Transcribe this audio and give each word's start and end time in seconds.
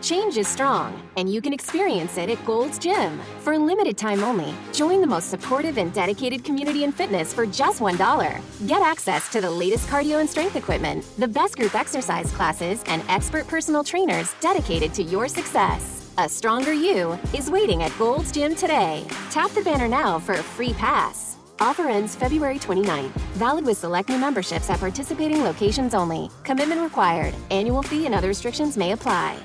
Change 0.00 0.36
is 0.36 0.46
strong, 0.46 1.02
and 1.16 1.32
you 1.32 1.42
can 1.42 1.52
experience 1.52 2.18
it 2.18 2.30
at 2.30 2.44
Gold's 2.44 2.78
Gym. 2.78 3.20
For 3.40 3.54
a 3.54 3.58
limited 3.58 3.98
time 3.98 4.22
only, 4.22 4.54
join 4.72 5.00
the 5.00 5.06
most 5.06 5.28
supportive 5.28 5.76
and 5.76 5.92
dedicated 5.92 6.44
community 6.44 6.84
in 6.84 6.92
fitness 6.92 7.34
for 7.34 7.46
just 7.46 7.80
$1. 7.80 8.68
Get 8.68 8.80
access 8.80 9.28
to 9.30 9.40
the 9.40 9.50
latest 9.50 9.88
cardio 9.88 10.20
and 10.20 10.30
strength 10.30 10.54
equipment, 10.54 11.04
the 11.18 11.26
best 11.26 11.56
group 11.56 11.74
exercise 11.74 12.30
classes, 12.30 12.84
and 12.86 13.02
expert 13.08 13.48
personal 13.48 13.82
trainers 13.82 14.34
dedicated 14.40 14.94
to 14.94 15.02
your 15.02 15.26
success. 15.26 16.10
A 16.18 16.28
stronger 16.28 16.72
you 16.72 17.18
is 17.34 17.50
waiting 17.50 17.82
at 17.82 17.96
Gold's 17.98 18.30
Gym 18.30 18.54
today. 18.54 19.04
Tap 19.30 19.50
the 19.50 19.62
banner 19.62 19.88
now 19.88 20.20
for 20.20 20.34
a 20.34 20.42
free 20.42 20.74
pass. 20.74 21.38
Offer 21.58 21.88
ends 21.88 22.14
February 22.14 22.60
29th. 22.60 23.10
Valid 23.34 23.64
with 23.64 23.78
select 23.78 24.08
new 24.10 24.18
memberships 24.18 24.70
at 24.70 24.78
participating 24.78 25.42
locations 25.42 25.92
only. 25.92 26.30
Commitment 26.44 26.80
required. 26.82 27.34
Annual 27.50 27.82
fee 27.82 28.06
and 28.06 28.14
other 28.14 28.28
restrictions 28.28 28.76
may 28.76 28.92
apply. 28.92 29.36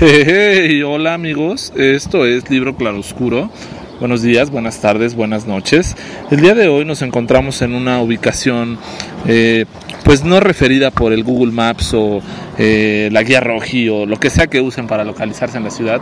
Hey, 0.00 0.80
hola 0.84 1.14
amigos, 1.14 1.72
esto 1.74 2.24
es 2.24 2.48
Libro 2.50 2.76
Claroscuro. 2.76 3.50
Buenos 3.98 4.22
días, 4.22 4.48
buenas 4.48 4.80
tardes, 4.80 5.16
buenas 5.16 5.48
noches. 5.48 5.96
El 6.30 6.40
día 6.40 6.54
de 6.54 6.68
hoy 6.68 6.84
nos 6.84 7.02
encontramos 7.02 7.62
en 7.62 7.74
una 7.74 8.00
ubicación 8.00 8.78
eh, 9.26 9.64
pues 10.04 10.22
no 10.22 10.38
referida 10.38 10.92
por 10.92 11.12
el 11.12 11.24
Google 11.24 11.50
Maps 11.50 11.94
o 11.94 12.22
eh, 12.58 13.08
la 13.10 13.24
guía 13.24 13.40
roji 13.40 13.88
o 13.88 14.06
lo 14.06 14.20
que 14.20 14.30
sea 14.30 14.46
que 14.46 14.60
usen 14.60 14.86
para 14.86 15.02
localizarse 15.02 15.58
en 15.58 15.64
la 15.64 15.70
ciudad. 15.70 16.00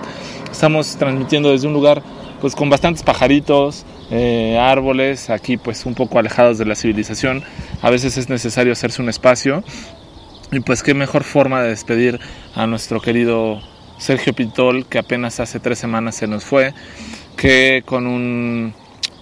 Estamos 0.52 0.96
transmitiendo 0.98 1.52
desde 1.52 1.67
un 1.67 1.73
lugar 1.73 2.02
pues 2.42 2.55
con 2.55 2.68
bastantes 2.68 3.02
pajaritos, 3.02 3.86
eh, 4.11 4.58
árboles, 4.61 5.30
aquí 5.30 5.57
pues 5.57 5.86
un 5.86 5.95
poco 5.95 6.18
alejados 6.18 6.58
de 6.58 6.67
la 6.67 6.74
civilización. 6.74 7.45
A 7.80 7.89
veces 7.89 8.18
es 8.18 8.28
necesario 8.28 8.74
hacerse 8.74 9.01
un 9.01 9.08
espacio 9.08 9.64
y 10.52 10.61
pues 10.61 10.83
qué 10.83 10.92
mejor 10.92 11.24
forma 11.24 11.63
de 11.63 11.70
despedir 11.70 12.20
a 12.55 12.67
nuestro 12.67 13.01
querido 13.01 13.63
Sergio 13.98 14.33
Pitol, 14.33 14.86
que 14.86 14.98
apenas 14.98 15.40
hace 15.40 15.61
tres 15.61 15.79
semanas 15.79 16.17
se 16.17 16.27
nos 16.27 16.45
fue, 16.45 16.74
que 17.36 17.83
con 17.84 18.07
un 18.07 18.74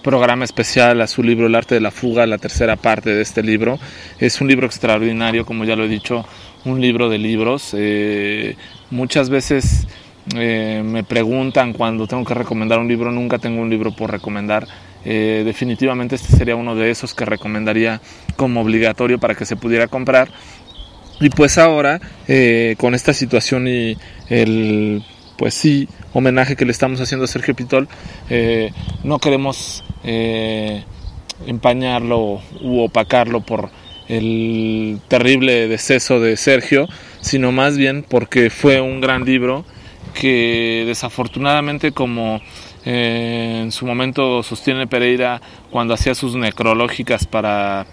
programa 0.05 0.45
especial 0.45 1.01
a 1.01 1.07
su 1.07 1.23
libro 1.23 1.47
El 1.47 1.55
arte 1.55 1.73
de 1.73 1.81
la 1.81 1.89
fuga, 1.89 2.27
la 2.27 2.37
tercera 2.37 2.75
parte 2.75 3.09
de 3.09 3.23
este 3.23 3.41
libro. 3.41 3.79
Es 4.19 4.39
un 4.39 4.47
libro 4.47 4.67
extraordinario, 4.67 5.45
como 5.45 5.65
ya 5.65 5.75
lo 5.75 5.85
he 5.85 5.87
dicho, 5.87 6.25
un 6.63 6.79
libro 6.79 7.09
de 7.09 7.17
libros. 7.17 7.73
Eh, 7.75 8.55
muchas 8.91 9.29
veces 9.31 9.87
eh, 10.35 10.83
me 10.85 11.03
preguntan 11.03 11.73
cuando 11.73 12.05
tengo 12.05 12.23
que 12.23 12.35
recomendar 12.35 12.77
un 12.77 12.87
libro, 12.87 13.11
nunca 13.11 13.39
tengo 13.39 13.61
un 13.61 13.69
libro 13.69 13.95
por 13.95 14.11
recomendar. 14.11 14.67
Eh, 15.05 15.43
definitivamente 15.45 16.15
este 16.15 16.35
sería 16.35 16.55
uno 16.55 16.75
de 16.75 16.89
esos 16.89 17.13
que 17.13 17.25
recomendaría 17.25 18.01
como 18.35 18.61
obligatorio 18.61 19.19
para 19.19 19.35
que 19.35 19.45
se 19.45 19.55
pudiera 19.55 19.87
comprar 19.87 20.29
y 21.19 21.29
pues 21.29 21.57
ahora, 21.57 22.01
eh, 22.27 22.75
con 22.77 22.93
esta 22.93 23.13
situación 23.13 23.67
y 23.67 23.97
el, 24.29 25.03
pues 25.37 25.53
sí, 25.53 25.87
homenaje 26.13 26.55
que 26.55 26.65
le 26.65 26.71
estamos 26.71 26.99
haciendo 26.99 27.25
a 27.25 27.27
Sergio 27.27 27.55
Pitol, 27.55 27.87
eh, 28.29 28.71
no 29.03 29.19
queremos 29.19 29.83
eh, 30.03 30.83
empañarlo 31.47 32.41
u 32.61 32.81
opacarlo 32.81 33.41
por 33.41 33.69
el 34.07 34.99
terrible 35.07 35.67
deceso 35.67 36.19
de 36.19 36.37
Sergio, 36.37 36.87
sino 37.21 37.51
más 37.51 37.77
bien 37.77 38.05
porque 38.07 38.49
fue 38.49 38.81
un 38.81 38.99
gran 38.99 39.23
libro 39.25 39.65
que 40.13 40.83
desafortunadamente 40.85 41.91
como 41.91 42.39
en 42.85 43.71
su 43.71 43.87
momento 43.87 44.43
sostiene 44.43 44.85
Pereira 44.85 45.41
cuando 45.71 45.95
hacía 45.95 46.13
sus 46.13 46.35
necrológicas 46.35 47.25
para 47.25 47.87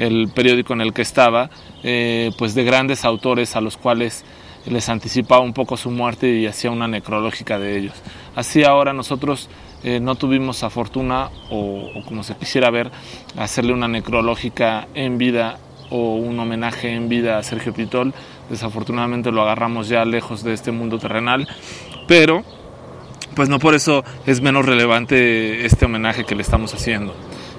el 0.00 0.28
periódico 0.34 0.72
en 0.72 0.80
el 0.80 0.92
que 0.92 1.02
estaba, 1.02 1.50
eh, 1.82 2.32
pues 2.38 2.54
de 2.54 2.64
grandes 2.64 3.04
autores 3.04 3.54
a 3.54 3.60
los 3.60 3.76
cuales 3.76 4.24
les 4.66 4.88
anticipaba 4.88 5.42
un 5.42 5.52
poco 5.52 5.76
su 5.76 5.90
muerte 5.90 6.30
y 6.32 6.46
hacía 6.46 6.70
una 6.70 6.88
necrológica 6.88 7.58
de 7.58 7.78
ellos. 7.78 7.94
Así 8.34 8.64
ahora 8.64 8.92
nosotros 8.92 9.48
eh, 9.82 10.00
no 10.00 10.14
tuvimos 10.14 10.62
la 10.62 10.70
fortuna, 10.70 11.30
o, 11.50 11.90
como 12.06 12.22
se 12.22 12.34
quisiera 12.34 12.70
ver, 12.70 12.90
hacerle 13.36 13.72
una 13.72 13.88
necrológica 13.88 14.88
en 14.94 15.18
vida 15.18 15.58
o 15.90 16.14
un 16.14 16.38
homenaje 16.38 16.94
en 16.94 17.08
vida 17.08 17.38
a 17.38 17.42
Sergio 17.42 17.72
Pitol. 17.72 18.14
Desafortunadamente 18.48 19.32
lo 19.32 19.42
agarramos 19.42 19.88
ya 19.88 20.04
lejos 20.04 20.42
de 20.42 20.54
este 20.54 20.72
mundo 20.72 20.98
terrenal, 20.98 21.48
pero 22.06 22.42
pues 23.34 23.48
no 23.48 23.58
por 23.58 23.74
eso 23.74 24.04
es 24.26 24.40
menos 24.40 24.66
relevante 24.66 25.64
este 25.64 25.84
homenaje 25.84 26.24
que 26.24 26.34
le 26.34 26.42
estamos 26.42 26.74
haciendo. 26.74 27.14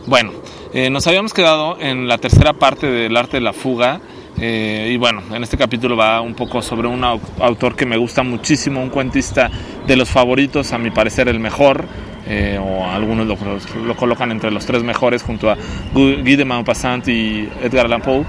Bueno, 0.05 0.31
eh, 0.73 0.89
nos 0.89 1.05
habíamos 1.07 1.33
quedado 1.33 1.77
en 1.79 2.07
la 2.07 2.17
tercera 2.17 2.53
parte 2.53 2.87
del 2.87 3.17
arte 3.17 3.37
de 3.37 3.41
la 3.41 3.53
fuga. 3.53 3.99
Eh, 4.39 4.91
y 4.93 4.97
bueno, 4.97 5.21
en 5.33 5.43
este 5.43 5.57
capítulo 5.57 5.97
va 5.97 6.21
un 6.21 6.33
poco 6.33 6.61
sobre 6.61 6.87
un 6.87 7.03
autor 7.03 7.75
que 7.75 7.85
me 7.85 7.97
gusta 7.97 8.23
muchísimo, 8.23 8.81
un 8.81 8.89
cuentista 8.89 9.51
de 9.85 9.95
los 9.97 10.09
favoritos, 10.09 10.71
a 10.71 10.77
mi 10.77 10.89
parecer 10.89 11.27
el 11.27 11.39
mejor, 11.39 11.85
eh, 12.25 12.57
o 12.59 12.85
algunos 12.85 13.27
lo, 13.27 13.95
colocan 13.97 14.31
entre 14.31 14.49
los 14.49 14.65
tres 14.65 14.83
mejores, 14.83 15.21
junto 15.21 15.49
a 15.49 15.57
Guy 15.93 16.35
de 16.37 16.45
Maupassant 16.45 17.07
y 17.09 17.49
Edgar 17.61 17.85
Allan 17.87 18.01
Poe, 18.01 18.25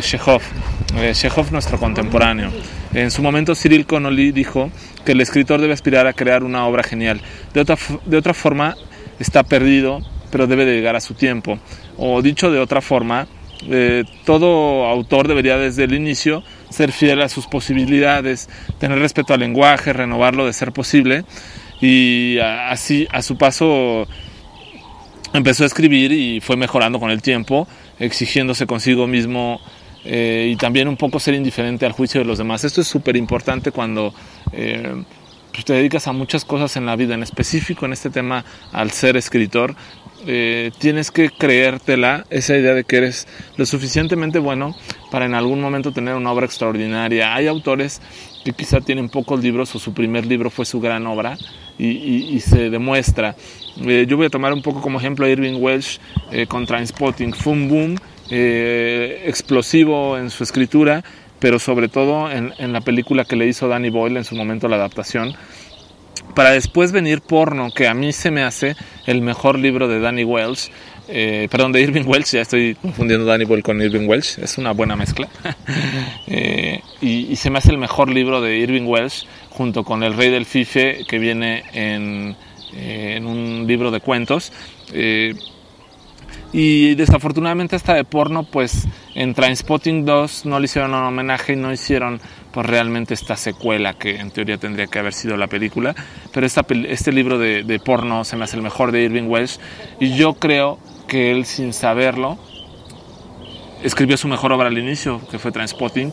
Chekhov. 0.00 0.42
Chekhov, 1.12 1.52
nuestro 1.52 1.78
contemporáneo. 1.78 2.50
En 2.92 3.10
su 3.10 3.22
momento, 3.22 3.54
Cyril 3.54 3.86
Connolly 3.86 4.32
dijo 4.32 4.70
que 5.04 5.12
el 5.12 5.20
escritor 5.20 5.60
debe 5.60 5.74
aspirar 5.74 6.06
a 6.06 6.12
crear 6.14 6.42
una 6.42 6.66
obra 6.66 6.82
genial. 6.82 7.20
De 7.54 7.60
otra, 7.60 7.76
de 8.04 8.16
otra 8.16 8.34
forma, 8.34 8.74
está 9.20 9.44
perdido 9.44 10.00
pero 10.30 10.46
debe 10.46 10.64
de 10.64 10.74
llegar 10.74 10.96
a 10.96 11.00
su 11.00 11.14
tiempo. 11.14 11.58
O 11.96 12.22
dicho 12.22 12.50
de 12.50 12.58
otra 12.58 12.80
forma, 12.80 13.26
eh, 13.68 14.04
todo 14.24 14.86
autor 14.86 15.26
debería 15.26 15.58
desde 15.58 15.84
el 15.84 15.94
inicio 15.94 16.42
ser 16.70 16.92
fiel 16.92 17.22
a 17.22 17.28
sus 17.28 17.46
posibilidades, 17.46 18.48
tener 18.78 18.98
respeto 18.98 19.34
al 19.34 19.40
lenguaje, 19.40 19.92
renovarlo 19.92 20.46
de 20.46 20.52
ser 20.52 20.72
posible 20.72 21.24
y 21.80 22.38
así 22.38 23.06
a 23.10 23.22
su 23.22 23.36
paso 23.36 24.06
empezó 25.32 25.64
a 25.64 25.66
escribir 25.66 26.12
y 26.12 26.40
fue 26.40 26.56
mejorando 26.56 26.98
con 27.00 27.10
el 27.10 27.22
tiempo, 27.22 27.66
exigiéndose 27.98 28.66
consigo 28.66 29.06
mismo 29.06 29.60
eh, 30.04 30.50
y 30.52 30.56
también 30.56 30.88
un 30.88 30.96
poco 30.96 31.20
ser 31.20 31.34
indiferente 31.34 31.84
al 31.84 31.92
juicio 31.92 32.20
de 32.20 32.26
los 32.26 32.38
demás. 32.38 32.64
Esto 32.64 32.80
es 32.80 32.88
súper 32.88 33.16
importante 33.16 33.72
cuando 33.72 34.14
eh, 34.52 35.02
pues, 35.52 35.64
te 35.64 35.72
dedicas 35.72 36.06
a 36.06 36.12
muchas 36.12 36.44
cosas 36.44 36.76
en 36.76 36.86
la 36.86 36.96
vida, 36.96 37.14
en 37.14 37.22
específico 37.22 37.84
en 37.84 37.92
este 37.92 38.10
tema 38.10 38.44
al 38.72 38.90
ser 38.90 39.16
escritor, 39.16 39.74
eh, 40.26 40.72
tienes 40.78 41.10
que 41.10 41.30
creértela, 41.30 42.26
esa 42.30 42.56
idea 42.56 42.74
de 42.74 42.84
que 42.84 42.96
eres 42.96 43.28
lo 43.56 43.66
suficientemente 43.66 44.38
bueno 44.38 44.74
para 45.10 45.26
en 45.26 45.34
algún 45.34 45.60
momento 45.60 45.92
tener 45.92 46.14
una 46.14 46.32
obra 46.32 46.46
extraordinaria. 46.46 47.34
Hay 47.34 47.46
autores 47.46 48.00
que 48.44 48.52
quizá 48.52 48.80
tienen 48.80 49.08
pocos 49.08 49.42
libros 49.42 49.74
o 49.74 49.78
su 49.78 49.94
primer 49.94 50.26
libro 50.26 50.50
fue 50.50 50.64
su 50.64 50.80
gran 50.80 51.06
obra 51.06 51.36
y, 51.78 52.40
se 52.40 52.70
demuestra. 52.70 53.36
Eh, 53.86 54.06
yo 54.08 54.16
voy 54.16 54.26
a 54.26 54.30
tomar 54.30 54.52
un 54.52 54.62
poco 54.62 54.80
como 54.80 54.98
ejemplo 54.98 55.26
a 55.26 55.28
Irving 55.28 55.60
Welsh 55.60 55.98
eh, 56.32 56.46
con 56.46 56.66
Trainspotting. 56.66 57.32
Fue 57.32 57.52
un 57.52 57.68
boom 57.68 57.96
explosivo 58.30 60.18
en 60.18 60.28
su 60.30 60.44
escritura, 60.44 61.02
pero 61.38 61.58
sobre 61.58 61.88
todo 61.88 62.30
en, 62.30 62.52
en, 62.58 62.72
la 62.72 62.80
película 62.80 63.24
que 63.24 63.36
le 63.36 63.46
hizo 63.46 63.68
Danny 63.68 63.88
Boyle 63.90 64.18
en 64.18 64.24
su 64.24 64.34
momento 64.34 64.68
la 64.68 64.76
adaptación, 64.76 65.34
para 66.34 66.52
después 66.52 66.92
venir 66.92 67.20
Porno, 67.20 67.70
que 67.70 67.88
a 67.88 67.94
mí 67.94 68.12
se 68.12 68.30
me 68.30 68.42
hace 68.42 68.76
el 69.06 69.22
mejor 69.22 69.58
libro 69.58 69.88
de 69.88 70.00
Danny 70.00 70.24
Welsh, 70.24 70.70
eh, 71.08 71.48
perdón, 71.50 71.72
de 71.72 71.80
Irving 71.80 72.04
Welsh, 72.06 72.32
ya 72.32 72.42
estoy 72.42 72.74
confundiendo 72.74 73.24
Danny 73.24 73.44
Boyle 73.44 73.62
con 73.62 73.80
Irving 73.80 74.06
Welsh, 74.06 74.38
es 74.40 74.58
una 74.58 74.72
buena 74.72 74.94
mezcla, 74.94 75.26
eh, 76.26 76.80
y, 77.00 77.34
se 77.36 77.48
me 77.48 77.58
hace 77.58 77.70
el 77.70 77.78
mejor 77.78 78.10
libro 78.10 78.42
de 78.42 78.58
Irving 78.58 78.86
Welsh 78.86 79.24
junto 79.48 79.84
con 79.84 80.02
El 80.02 80.14
Rey 80.14 80.30
del 80.30 80.44
Fife, 80.44 81.04
que 81.08 81.18
viene 81.18 81.64
en, 81.72 82.36
eh, 82.74 83.14
en 83.16 83.26
un 83.26 83.66
libro 83.66 83.90
de 83.90 84.00
cuentos. 84.00 84.52
Y 86.50 86.94
desafortunadamente 86.94 87.76
esta 87.76 87.94
de 87.94 88.04
porno, 88.04 88.44
pues 88.44 88.86
en 89.18 89.34
Trainspotting 89.34 90.04
2 90.04 90.46
no 90.46 90.60
le 90.60 90.66
hicieron 90.66 90.94
un 90.94 91.02
homenaje 91.02 91.54
y 91.54 91.56
no 91.56 91.72
hicieron 91.72 92.20
pues 92.52 92.64
realmente 92.64 93.14
esta 93.14 93.36
secuela 93.36 93.94
que 93.94 94.14
en 94.14 94.30
teoría 94.30 94.58
tendría 94.58 94.86
que 94.86 95.00
haber 95.00 95.12
sido 95.12 95.36
la 95.36 95.48
película. 95.48 95.92
Pero 96.32 96.46
este 96.46 97.10
libro 97.10 97.36
de, 97.36 97.64
de 97.64 97.80
porno 97.80 98.22
se 98.22 98.36
me 98.36 98.44
hace 98.44 98.56
el 98.56 98.62
mejor 98.62 98.92
de 98.92 99.02
Irving 99.02 99.28
Welsh 99.28 99.58
y 99.98 100.14
yo 100.14 100.34
creo 100.34 100.78
que 101.08 101.32
él 101.32 101.46
sin 101.46 101.72
saberlo 101.72 102.38
escribió 103.82 104.16
su 104.16 104.28
mejor 104.28 104.52
obra 104.52 104.68
al 104.68 104.78
inicio, 104.78 105.20
que 105.28 105.40
fue 105.40 105.50
Transpotting, 105.50 106.12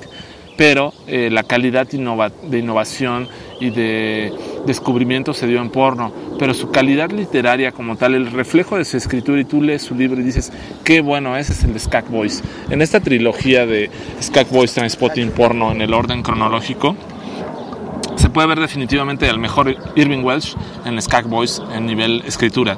pero 0.57 0.93
eh, 1.07 1.29
la 1.31 1.43
calidad 1.43 1.87
de 1.87 2.59
innovación 2.59 3.27
y 3.59 3.69
de 3.69 4.33
descubrimiento 4.65 5.33
se 5.33 5.47
dio 5.47 5.61
en 5.61 5.69
porno, 5.69 6.11
pero 6.39 6.53
su 6.53 6.71
calidad 6.71 7.11
literaria 7.11 7.71
como 7.71 7.95
tal, 7.95 8.15
el 8.15 8.31
reflejo 8.31 8.77
de 8.77 8.85
su 8.85 8.97
escritura 8.97 9.39
y 9.41 9.45
tú 9.45 9.61
lees 9.61 9.83
su 9.83 9.95
libro 9.95 10.19
y 10.19 10.23
dices, 10.23 10.51
qué 10.83 11.01
bueno, 11.01 11.37
ese 11.37 11.53
es 11.53 11.63
el 11.63 11.73
de 11.73 11.79
Skag 11.79 12.09
Boys. 12.09 12.43
En 12.69 12.81
esta 12.81 12.99
trilogía 12.99 13.65
de 13.65 13.89
Skag 14.21 14.49
Boys, 14.49 14.73
Transpotting, 14.73 15.31
Porno, 15.31 15.71
en 15.71 15.81
el 15.81 15.93
orden 15.93 16.23
cronológico, 16.23 16.95
se 18.15 18.29
puede 18.29 18.47
ver 18.47 18.59
definitivamente 18.59 19.29
al 19.29 19.39
mejor 19.39 19.75
Irving 19.95 20.23
Welsh 20.23 20.55
en 20.85 21.01
Skag 21.01 21.27
Boys 21.27 21.61
en 21.73 21.85
nivel 21.85 22.23
escritura. 22.25 22.77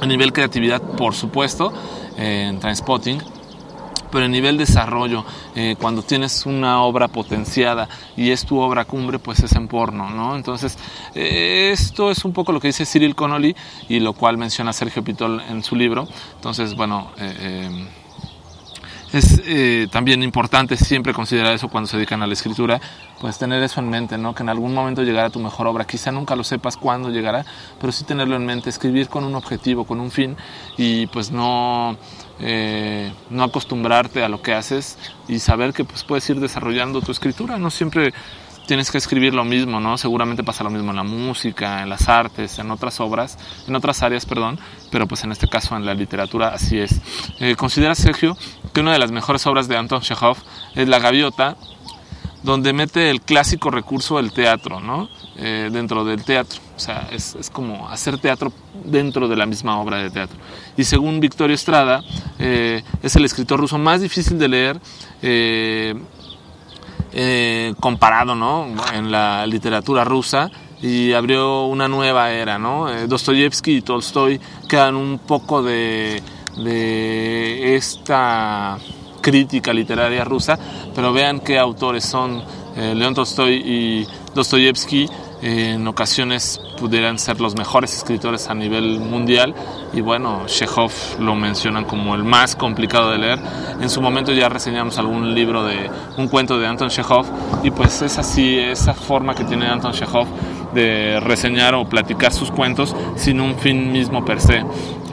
A 0.00 0.06
nivel 0.06 0.32
creatividad, 0.32 0.80
por 0.80 1.14
supuesto, 1.14 1.72
en 2.16 2.60
Transpotting, 2.60 3.20
pero 4.10 4.24
a 4.24 4.28
nivel 4.28 4.56
desarrollo, 4.56 5.24
eh, 5.54 5.76
cuando 5.78 6.02
tienes 6.02 6.46
una 6.46 6.82
obra 6.82 7.08
potenciada 7.08 7.88
y 8.16 8.30
es 8.30 8.44
tu 8.44 8.58
obra 8.58 8.84
cumbre, 8.84 9.18
pues 9.18 9.40
es 9.40 9.52
en 9.52 9.68
porno, 9.68 10.10
¿no? 10.10 10.36
Entonces, 10.36 10.78
eh, 11.14 11.70
esto 11.72 12.10
es 12.10 12.24
un 12.24 12.32
poco 12.32 12.52
lo 12.52 12.60
que 12.60 12.68
dice 12.68 12.86
Cyril 12.86 13.14
Connolly 13.14 13.54
y 13.88 14.00
lo 14.00 14.12
cual 14.12 14.38
menciona 14.38 14.72
Sergio 14.72 15.02
Pitol 15.02 15.42
en 15.48 15.62
su 15.62 15.76
libro. 15.76 16.06
Entonces, 16.36 16.74
bueno, 16.74 17.10
eh, 17.18 17.86
es 19.12 19.40
eh, 19.46 19.88
también 19.90 20.22
importante 20.22 20.76
siempre 20.76 21.12
considerar 21.12 21.54
eso 21.54 21.68
cuando 21.68 21.88
se 21.88 21.96
dedican 21.96 22.22
a 22.22 22.26
la 22.26 22.34
escritura, 22.34 22.80
pues 23.20 23.38
tener 23.38 23.62
eso 23.62 23.80
en 23.80 23.88
mente, 23.88 24.18
¿no? 24.18 24.34
Que 24.34 24.42
en 24.42 24.48
algún 24.48 24.74
momento 24.74 25.02
llegará 25.02 25.30
tu 25.30 25.40
mejor 25.40 25.66
obra, 25.66 25.86
quizá 25.86 26.12
nunca 26.12 26.36
lo 26.36 26.44
sepas 26.44 26.76
cuándo 26.76 27.10
llegará, 27.10 27.44
pero 27.80 27.92
sí 27.92 28.04
tenerlo 28.04 28.36
en 28.36 28.44
mente, 28.44 28.68
escribir 28.70 29.08
con 29.08 29.24
un 29.24 29.34
objetivo, 29.34 29.84
con 29.84 30.00
un 30.00 30.10
fin 30.10 30.36
y 30.76 31.06
pues 31.06 31.30
no, 31.30 31.96
eh, 32.40 33.12
no 33.30 33.44
acostumbrarte 33.44 34.22
a 34.22 34.28
lo 34.28 34.42
que 34.42 34.52
haces 34.52 34.98
y 35.26 35.38
saber 35.38 35.72
que 35.72 35.84
pues 35.84 36.04
puedes 36.04 36.28
ir 36.28 36.40
desarrollando 36.40 37.00
tu 37.00 37.12
escritura, 37.12 37.58
no 37.58 37.70
siempre 37.70 38.12
tienes 38.68 38.90
que 38.90 38.98
escribir 38.98 39.32
lo 39.32 39.46
mismo, 39.46 39.80
¿no? 39.80 39.96
Seguramente 39.96 40.44
pasa 40.44 40.62
lo 40.62 40.68
mismo 40.68 40.90
en 40.90 40.96
la 40.96 41.02
música, 41.02 41.82
en 41.82 41.88
las 41.88 42.06
artes, 42.08 42.58
en 42.58 42.70
otras 42.70 43.00
obras, 43.00 43.38
en 43.66 43.74
otras 43.74 44.02
áreas, 44.02 44.26
perdón, 44.26 44.60
pero 44.90 45.08
pues 45.08 45.24
en 45.24 45.32
este 45.32 45.48
caso 45.48 45.74
en 45.74 45.86
la 45.86 45.94
literatura 45.94 46.48
así 46.48 46.78
es. 46.78 47.00
Eh, 47.40 47.56
considera 47.56 47.94
Sergio 47.94 48.36
que 48.74 48.82
una 48.82 48.92
de 48.92 48.98
las 48.98 49.10
mejores 49.10 49.46
obras 49.46 49.68
de 49.68 49.76
Anton 49.78 50.02
Chekhov 50.02 50.36
es 50.74 50.86
La 50.86 50.98
Gaviota, 50.98 51.56
donde 52.42 52.74
mete 52.74 53.10
el 53.10 53.22
clásico 53.22 53.70
recurso 53.70 54.18
del 54.18 54.32
teatro, 54.32 54.80
¿no? 54.80 55.08
Eh, 55.38 55.70
dentro 55.72 56.04
del 56.04 56.22
teatro. 56.22 56.60
O 56.76 56.80
sea, 56.80 57.08
es, 57.10 57.36
es, 57.36 57.48
como 57.48 57.88
hacer 57.88 58.18
teatro 58.18 58.52
dentro 58.84 59.28
de 59.28 59.36
la 59.36 59.46
misma 59.46 59.80
obra 59.80 59.96
de 59.98 60.10
teatro. 60.10 60.36
Y 60.76 60.84
según 60.84 61.20
Victorio 61.20 61.54
Estrada, 61.54 62.02
eh, 62.38 62.82
es 63.02 63.16
el 63.16 63.24
escritor 63.24 63.58
ruso 63.58 63.78
más 63.78 64.00
difícil 64.00 64.38
de 64.38 64.48
leer 64.48 64.80
eh, 65.22 65.94
comparado 67.80 68.34
¿no? 68.34 68.66
en 68.94 69.10
la 69.10 69.46
literatura 69.46 70.04
rusa 70.04 70.50
y 70.80 71.12
abrió 71.12 71.64
una 71.64 71.88
nueva 71.88 72.30
era. 72.30 72.58
¿no? 72.58 72.88
Eh, 72.88 73.06
Dostoyevsky 73.06 73.76
y 73.76 73.82
Tolstoy 73.82 74.40
quedan 74.68 74.96
un 74.96 75.18
poco 75.18 75.62
de, 75.62 76.22
de 76.56 77.76
esta 77.76 78.78
crítica 79.20 79.72
literaria 79.72 80.24
rusa, 80.24 80.58
pero 80.94 81.12
vean 81.12 81.40
qué 81.40 81.58
autores 81.58 82.04
son 82.04 82.42
eh, 82.76 82.94
León 82.94 83.14
Tolstoy 83.14 83.54
y 83.54 84.06
Dostoyevsky 84.34 85.08
en 85.40 85.86
ocasiones 85.86 86.60
pudieran 86.78 87.18
ser 87.18 87.40
los 87.40 87.56
mejores 87.56 87.94
escritores 87.96 88.48
a 88.48 88.54
nivel 88.54 88.98
mundial 88.98 89.54
y 89.92 90.00
bueno, 90.00 90.42
Chekhov 90.46 90.90
lo 91.20 91.34
mencionan 91.34 91.84
como 91.84 92.14
el 92.14 92.24
más 92.24 92.56
complicado 92.56 93.10
de 93.10 93.18
leer. 93.18 93.38
En 93.80 93.88
su 93.88 94.00
momento 94.00 94.32
ya 94.32 94.48
reseñamos 94.48 94.98
algún 94.98 95.34
libro 95.34 95.64
de 95.64 95.90
un 96.16 96.28
cuento 96.28 96.58
de 96.58 96.66
Anton 96.66 96.88
Chekhov 96.88 97.26
y 97.62 97.70
pues 97.70 98.02
es 98.02 98.18
así, 98.18 98.58
esa 98.58 98.94
forma 98.94 99.34
que 99.34 99.44
tiene 99.44 99.66
Anton 99.66 99.92
Chekhov 99.92 100.26
de 100.74 101.20
reseñar 101.20 101.74
o 101.74 101.88
platicar 101.88 102.32
sus 102.32 102.50
cuentos 102.50 102.94
sin 103.16 103.40
un 103.40 103.56
fin 103.56 103.92
mismo 103.92 104.24
per 104.24 104.40
se. 104.40 104.64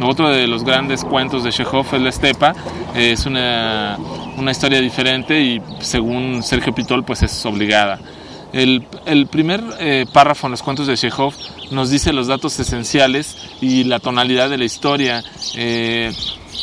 Otro 0.02 0.30
de 0.30 0.48
los 0.48 0.64
grandes 0.64 1.06
cuentos 1.06 1.44
de 1.44 1.52
Chekhov 1.52 1.86
es 1.94 2.02
La 2.02 2.10
Estepa, 2.10 2.54
es 2.96 3.26
una, 3.26 3.98
una 4.38 4.52
historia 4.52 4.82
diferente 4.82 5.40
y 5.40 5.62
según 5.80 6.44
Sergio 6.44 6.74
Pitol 6.74 7.04
pues 7.04 7.24
es 7.24 7.46
obligada. 7.46 8.00
El, 8.54 8.86
el 9.06 9.28
primer 9.28 9.64
eh, 9.80 10.06
párrafo 10.12 10.48
en 10.48 10.52
los 10.52 10.64
cuentos 10.64 10.88
de 10.88 10.96
Chekhov 10.96 11.34
nos 11.72 11.90
dice 11.90 12.14
los 12.14 12.28
datos 12.28 12.60
esenciales 12.60 13.36
y 13.62 13.84
la 13.84 14.00
tonalidad 14.00 14.50
de 14.50 14.58
la 14.58 14.66
historia. 14.66 15.24
Eh, 15.56 16.12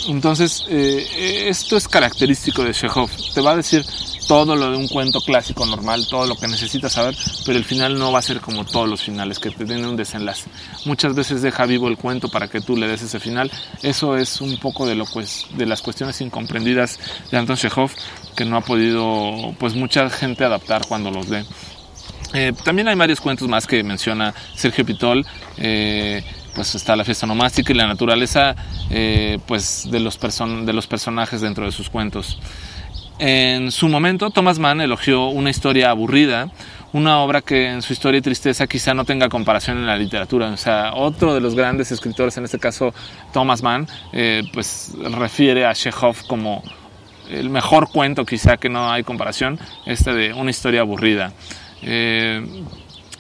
entonces, 0.08 0.64
eh, 0.69 1.49
esto 1.49 1.76
es 1.76 1.87
característico 1.88 2.64
de 2.64 2.73
Chekhov. 2.73 3.11
Te 3.34 3.40
va 3.40 3.52
a 3.52 3.56
decir 3.56 3.84
todo 4.26 4.56
lo 4.56 4.70
de 4.70 4.76
un 4.76 4.88
cuento 4.88 5.20
clásico 5.20 5.67
normal, 5.67 6.06
todo 6.08 6.26
lo 6.26 6.37
que 6.37 6.49
necesitas 6.49 6.93
saber, 6.93 7.14
pero 7.44 7.58
el 7.58 7.64
final 7.64 7.99
no 7.99 8.12
va 8.12 8.20
a 8.20 8.23
ser 8.23 8.40
como 8.40 8.64
todos 8.64 8.88
los 8.88 9.02
finales, 9.02 9.38
que 9.38 9.50
te 9.50 9.64
den 9.64 9.84
un 9.84 9.96
desenlace. 9.96 10.49
Muchas 10.84 11.14
veces 11.14 11.43
deja 11.43 11.67
vivo 11.67 11.88
el 11.88 11.96
cuento 11.96 12.29
para 12.29 12.49
que 12.49 12.61
tú 12.61 12.76
le 12.76 12.88
des 12.88 13.02
ese 13.02 13.20
final. 13.20 13.50
Eso 13.82 14.17
es 14.17 14.40
un 14.40 14.56
poco 14.58 14.87
de, 14.87 14.94
lo, 14.94 15.05
pues, 15.06 15.46
de 15.56 15.67
las 15.67 15.82
cuestiones 15.82 16.20
incomprendidas 16.20 16.99
de 17.31 17.38
Anton 17.38 17.56
Chekhov 17.56 17.90
que 18.34 18.44
no 18.44 18.56
ha 18.56 18.62
podido 18.62 19.55
pues 19.58 19.74
mucha 19.74 20.08
gente 20.08 20.44
adaptar 20.44 20.86
cuando 20.86 21.10
los 21.10 21.29
lee. 21.29 21.44
Eh, 22.34 22.53
también 22.65 22.89
hay 22.89 22.94
varios 22.94 23.20
cuentos 23.20 23.48
más 23.48 23.67
que 23.67 23.82
menciona 23.82 24.34
Sergio 24.55 24.84
Pitol. 24.84 25.27
Eh, 25.58 26.22
pues 26.55 26.74
está 26.74 26.94
la 26.96 27.05
fiesta 27.05 27.27
nomástica 27.27 27.72
y 27.72 27.77
la 27.77 27.86
naturaleza 27.86 28.55
eh, 28.91 29.39
pues 29.46 29.89
de 29.91 30.01
los, 30.01 30.19
personajes 30.19 31.41
dentro 31.41 31.65
de 31.65 31.72
sus 31.72 31.89
cuentos. 31.89 32.39
En 33.19 33.70
su 33.70 33.89
momento, 33.89 34.31
Thomas 34.31 34.58
Mann 34.58 34.81
elogió 34.81 35.29
una 35.29 35.48
historia 35.48 35.91
aburrida, 35.91 36.51
una 36.93 37.20
obra 37.20 37.41
que 37.41 37.69
en 37.69 37.81
su 37.81 37.94
historia 37.94 38.19
y 38.19 38.20
tristeza 38.20 38.67
quizá 38.67 38.93
no 38.93 39.05
tenga 39.05 39.31
comparación 39.31 39.79
en 39.79 39.86
la 39.86 39.96
literatura. 39.96 40.48
O 40.48 40.56
sea, 40.58 40.93
otro 40.94 41.32
de 41.32 41.41
los 41.41 41.55
grandes 41.55 41.91
escritores, 41.91 42.36
en 42.36 42.44
este 42.44 42.58
caso 42.58 42.93
Thomas 43.32 43.62
Mann, 43.62 43.86
pues 44.53 44.93
refiere 45.10 45.65
a 45.65 45.72
Chekhov 45.72 46.27
como 46.27 46.62
el 47.31 47.51
mejor 47.51 47.91
cuento 47.91 48.24
quizá 48.27 48.56
que 48.56 48.69
no 48.69 48.91
hay 48.91 49.05
comparación, 49.05 49.58
este 49.86 50.12
de 50.12 50.32
una 50.34 50.51
historia 50.51 50.81
aburrida. 50.81 51.32
Eh, 51.82 52.44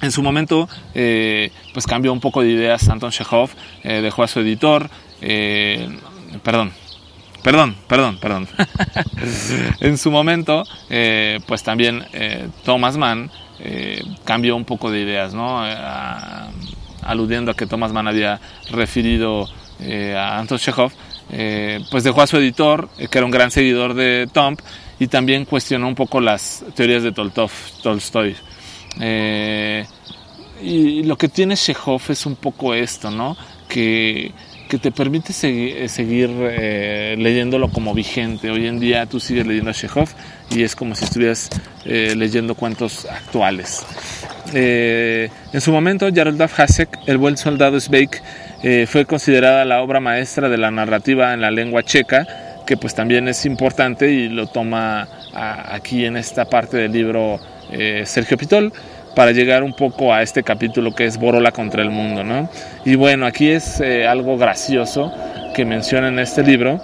en 0.00 0.10
su 0.10 0.22
momento, 0.22 0.68
eh, 0.94 1.52
pues 1.72 1.86
cambió 1.86 2.12
un 2.12 2.20
poco 2.20 2.42
de 2.42 2.50
ideas 2.50 2.88
Anton 2.88 3.10
Chekhov, 3.10 3.50
eh, 3.84 4.00
dejó 4.00 4.24
a 4.24 4.28
su 4.28 4.40
editor, 4.40 4.90
perdón, 6.42 6.72
perdón, 7.42 7.76
perdón, 7.86 8.18
perdón. 8.18 8.48
en 9.80 9.96
su 9.98 10.10
momento, 10.10 10.64
pues 11.46 11.62
también 11.62 12.04
Thomas 12.64 12.96
Mann 12.96 13.30
cambió 14.24 14.56
un 14.56 14.64
poco 14.64 14.90
de 14.90 15.02
ideas, 15.02 15.34
¿no? 15.34 15.62
aludiendo 17.02 17.52
a 17.52 17.54
que 17.54 17.66
Thomas 17.66 17.92
Mann 17.92 18.08
había 18.08 18.40
referido 18.72 19.48
a 20.16 20.38
Anton 20.38 20.58
Chekhov, 20.58 20.92
pues 21.92 22.02
dejó 22.02 22.22
a 22.22 22.26
su 22.26 22.38
editor, 22.38 22.88
que 23.08 23.18
era 23.18 23.24
un 23.24 23.30
gran 23.30 23.52
seguidor 23.52 23.94
de 23.94 24.28
Tom, 24.32 24.56
y 24.98 25.06
también 25.06 25.44
cuestionó 25.44 25.86
un 25.86 25.94
poco 25.94 26.20
las 26.20 26.64
teorías 26.74 27.04
de 27.04 27.12
Tolstoy. 27.12 28.36
Eh, 29.00 29.84
y 30.62 31.02
lo 31.04 31.16
que 31.16 31.28
tiene 31.28 31.56
Chekhov 31.56 32.02
es 32.08 32.26
un 32.26 32.36
poco 32.36 32.74
esto, 32.74 33.10
¿no? 33.10 33.36
Que, 33.68 34.32
que 34.68 34.78
te 34.78 34.92
permite 34.92 35.32
seguir 35.32 36.30
eh, 36.40 37.16
leyéndolo 37.18 37.68
como 37.70 37.94
vigente. 37.94 38.50
Hoy 38.50 38.66
en 38.66 38.78
día 38.78 39.06
tú 39.06 39.18
sigues 39.18 39.46
leyendo 39.46 39.70
a 39.70 39.74
Chekhov 39.74 40.08
y 40.50 40.62
es 40.62 40.76
como 40.76 40.94
si 40.94 41.04
estuvieras 41.04 41.50
eh, 41.84 42.14
leyendo 42.16 42.54
cuentos 42.54 43.06
actuales. 43.06 43.84
en 44.54 45.60
su 45.60 45.72
momento, 45.72 46.08
Jaroslav 46.14 46.50
Hasek, 46.56 46.98
El 47.06 47.18
buen 47.18 47.36
soldado 47.36 47.80
Sveik, 47.80 48.22
fue 48.86 49.06
considerada 49.06 49.64
la 49.64 49.82
obra 49.82 49.98
maestra 49.98 50.48
de 50.48 50.56
la 50.56 50.70
narrativa 50.70 51.34
en 51.34 51.40
la 51.40 51.50
lengua 51.50 51.82
checa 51.82 52.26
que 52.64 52.76
pues 52.76 52.94
también 52.94 53.28
es 53.28 53.44
importante 53.44 54.10
y 54.10 54.28
lo 54.28 54.46
toma 54.46 55.08
aquí 55.34 56.04
en 56.04 56.16
esta 56.16 56.44
parte 56.44 56.76
del 56.76 56.92
libro 56.92 57.40
eh, 57.72 58.02
Sergio 58.06 58.36
Pitol 58.36 58.72
para 59.14 59.32
llegar 59.32 59.62
un 59.62 59.74
poco 59.74 60.12
a 60.12 60.22
este 60.22 60.42
capítulo 60.42 60.94
que 60.94 61.04
es 61.04 61.18
Borola 61.18 61.52
contra 61.52 61.82
el 61.82 61.90
mundo, 61.90 62.24
¿no? 62.24 62.48
Y 62.84 62.94
bueno, 62.94 63.26
aquí 63.26 63.48
es 63.48 63.80
eh, 63.80 64.06
algo 64.06 64.38
gracioso 64.38 65.12
que 65.54 65.64
menciona 65.64 66.08
en 66.08 66.18
este 66.18 66.42
libro 66.42 66.80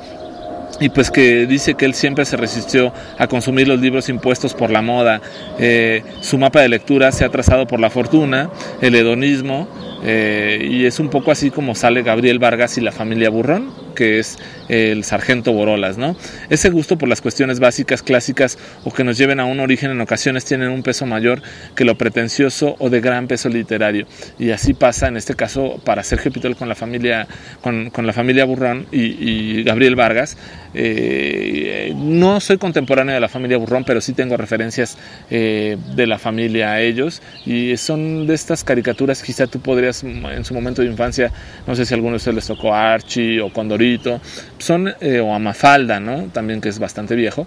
y 0.80 0.90
pues 0.90 1.10
que 1.10 1.46
dice 1.46 1.74
que 1.74 1.86
él 1.86 1.94
siempre 1.94 2.24
se 2.24 2.36
resistió 2.36 2.92
a 3.18 3.26
consumir 3.26 3.66
los 3.66 3.80
libros 3.80 4.08
impuestos 4.08 4.54
por 4.54 4.70
la 4.70 4.82
moda. 4.82 5.20
Eh, 5.58 6.02
su 6.20 6.38
mapa 6.38 6.60
de 6.60 6.68
lectura 6.68 7.10
se 7.12 7.24
ha 7.24 7.30
trazado 7.30 7.66
por 7.66 7.80
la 7.80 7.90
fortuna, 7.90 8.50
el 8.80 8.94
hedonismo, 8.94 9.68
y 10.00 10.84
es 10.84 11.00
un 11.00 11.10
poco 11.10 11.32
así 11.32 11.50
como 11.50 11.74
sale 11.74 12.02
Gabriel 12.02 12.38
Vargas 12.38 12.78
y 12.78 12.80
la 12.80 12.92
familia 12.92 13.30
Burrón, 13.30 13.72
que 13.96 14.20
es 14.20 14.38
el 14.68 15.04
sargento 15.04 15.52
Borolas, 15.52 15.98
¿no? 15.98 16.16
Ese 16.50 16.70
gusto 16.70 16.98
por 16.98 17.08
las 17.08 17.20
cuestiones 17.20 17.60
básicas, 17.60 18.02
clásicas 18.02 18.58
o 18.84 18.92
que 18.92 19.04
nos 19.04 19.18
lleven 19.18 19.40
a 19.40 19.44
un 19.44 19.60
origen 19.60 19.90
en 19.90 20.00
ocasiones 20.00 20.44
tienen 20.44 20.68
un 20.68 20.82
peso 20.82 21.06
mayor 21.06 21.42
que 21.74 21.84
lo 21.84 21.96
pretencioso 21.96 22.76
o 22.78 22.90
de 22.90 23.00
gran 23.00 23.26
peso 23.26 23.48
literario. 23.48 24.06
Y 24.38 24.50
así 24.50 24.74
pasa 24.74 25.08
en 25.08 25.16
este 25.16 25.34
caso 25.34 25.80
para 25.84 26.02
Sergio 26.02 26.32
Pitol 26.32 26.56
con 26.56 26.68
la 26.68 26.74
familia, 26.74 27.26
con, 27.62 27.90
la 27.94 28.12
familia 28.12 28.44
Burrón 28.44 28.86
y, 28.92 29.62
Gabriel 29.62 29.96
Vargas. 29.96 30.36
Eh, 30.74 31.92
no 31.96 32.40
soy 32.40 32.58
contemporáneo 32.58 33.14
de 33.14 33.20
la 33.20 33.28
familia 33.28 33.58
Burrón, 33.58 33.84
pero 33.84 34.00
sí 34.00 34.12
tengo 34.12 34.36
referencias 34.36 34.96
eh, 35.30 35.76
de 35.94 36.06
la 36.06 36.18
familia 36.18 36.72
a 36.72 36.80
ellos. 36.80 37.22
Y 37.46 37.76
son 37.76 38.26
de 38.26 38.34
estas 38.34 38.64
caricaturas, 38.64 39.22
quizá 39.22 39.46
tú 39.46 39.60
podrías 39.60 40.02
en 40.04 40.44
su 40.44 40.54
momento 40.54 40.82
de 40.82 40.88
infancia, 40.88 41.32
no 41.66 41.74
sé 41.74 41.84
si 41.86 41.94
a 41.94 41.96
alguno 41.96 42.12
de 42.12 42.16
ustedes 42.18 42.34
les 42.34 42.46
tocó 42.46 42.74
Archie 42.74 43.40
o 43.40 43.52
Condorito, 43.52 44.20
son, 44.58 44.94
eh, 45.00 45.20
o 45.20 45.34
Amafalda, 45.34 46.00
¿no? 46.00 46.24
También 46.32 46.60
que 46.60 46.68
es 46.68 46.78
bastante 46.78 47.14
viejo. 47.14 47.46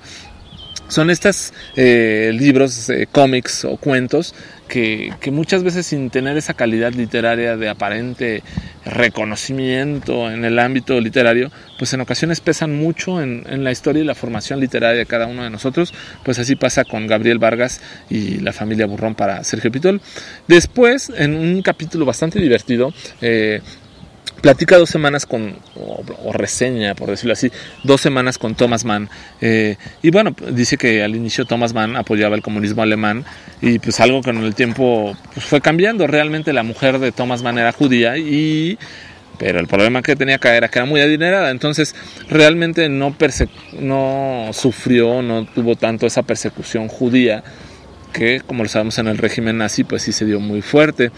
Son 0.91 1.09
estos 1.09 1.53
eh, 1.77 2.31
libros, 2.33 2.89
eh, 2.89 3.07
cómics 3.09 3.63
o 3.63 3.77
cuentos 3.77 4.35
que, 4.67 5.13
muchas 5.31 5.63
veces 5.63 5.85
sin 5.85 6.09
tener 6.09 6.35
esa 6.35 6.53
calidad 6.53 6.91
literaria 6.93 7.55
de 7.55 7.69
aparente 7.69 8.43
reconocimiento 8.85 10.29
en 10.29 10.43
el 10.43 10.59
ámbito 10.59 10.99
literario, 10.99 11.49
pues 11.77 11.93
en 11.93 12.01
ocasiones 12.01 12.41
pesan 12.41 12.75
mucho 12.75 13.21
en, 13.21 13.45
en, 13.49 13.63
la 13.63 13.71
historia 13.71 14.01
y 14.01 14.05
la 14.05 14.15
formación 14.15 14.59
literaria 14.59 14.97
de 14.97 15.05
cada 15.05 15.27
uno 15.27 15.43
de 15.43 15.49
nosotros, 15.49 15.93
pues 16.23 16.39
así 16.39 16.57
pasa 16.57 16.83
con 16.83 17.07
Gabriel 17.07 17.39
Vargas 17.39 17.81
y 18.09 18.39
la 18.39 18.51
familia 18.51 18.85
Burrón 18.85 19.15
para 19.15 19.45
Sergio 19.45 19.71
Pitol. 19.71 20.01
Después, 20.49 21.09
en 21.15 21.35
un 21.35 21.61
capítulo 21.61 22.05
bastante 22.05 22.39
divertido, 22.39 22.93
eh, 23.21 23.61
platica 24.41 24.77
dos 24.77 24.89
semanas 24.89 25.25
con, 25.25 25.55
o, 25.75 26.33
reseña, 26.33 26.95
por 26.95 27.09
decirlo 27.09 27.33
así, 27.33 27.51
dos 27.83 28.01
semanas 28.01 28.37
con 28.37 28.55
Thomas 28.55 28.83
Mann. 28.83 29.09
Eh, 29.39 29.77
y 30.01 30.09
bueno, 30.09 30.35
dice 30.51 30.77
que 30.77 31.03
al 31.03 31.15
inicio 31.15 31.45
Thomas 31.45 31.73
Mann 31.73 31.95
apoyaba 31.95 32.35
el 32.35 32.41
comunismo 32.41 32.81
alemán 32.81 33.23
y 33.61 33.79
pues 33.79 33.99
algo 33.99 34.21
que 34.21 34.31
en 34.31 34.43
el 34.43 34.55
tiempo 34.55 35.15
pues, 35.33 35.45
fue 35.45 35.61
cambiando. 35.61 36.07
Realmente 36.07 36.53
la 36.53 36.63
mujer 36.63 36.99
de 36.99 37.11
Thomas 37.11 37.43
Mann 37.43 37.57
era 37.57 37.71
judía 37.71 38.17
y... 38.17 38.77
Pero 39.37 39.59
el 39.59 39.65
problema 39.65 40.03
que 40.03 40.15
tenía 40.15 40.35
acá 40.35 40.55
era 40.55 40.67
que 40.67 40.77
era 40.77 40.85
muy 40.85 41.01
adinerada, 41.01 41.49
entonces 41.49 41.95
realmente 42.29 42.89
no, 42.89 43.15
no 43.79 44.49
sufrió, 44.53 45.23
no 45.23 45.45
tuvo 45.45 45.75
tanto 45.75 46.05
esa 46.05 46.21
persecución 46.21 46.87
judía 46.87 47.43
que, 48.11 48.41
como 48.45 48.63
lo 48.63 48.69
sabemos 48.69 48.97
en 48.97 49.07
el 49.07 49.17
régimen 49.17 49.57
nazi, 49.57 49.83
pues 49.83 50.03
sí 50.03 50.11
se 50.11 50.25
dio 50.25 50.39
muy 50.39 50.61
fuerte. 50.61 51.11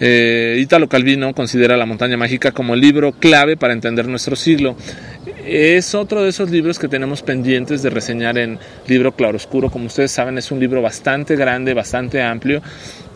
Eh, 0.00 0.58
Italo 0.60 0.88
Calvino 0.88 1.32
considera 1.34 1.76
La 1.76 1.86
montaña 1.86 2.16
mágica 2.16 2.52
como 2.52 2.74
el 2.74 2.80
libro 2.80 3.12
clave 3.12 3.56
para 3.56 3.72
entender 3.72 4.08
nuestro 4.08 4.36
siglo. 4.36 4.76
Es 5.46 5.94
otro 5.94 6.22
de 6.22 6.30
esos 6.30 6.50
libros 6.50 6.78
que 6.78 6.88
tenemos 6.88 7.22
pendientes 7.22 7.82
de 7.82 7.90
reseñar 7.90 8.38
en 8.38 8.58
Libro 8.86 9.12
Claroscuro. 9.12 9.70
Como 9.70 9.86
ustedes 9.86 10.10
saben, 10.10 10.38
es 10.38 10.50
un 10.50 10.60
libro 10.60 10.82
bastante 10.82 11.36
grande, 11.36 11.74
bastante 11.74 12.22
amplio 12.22 12.62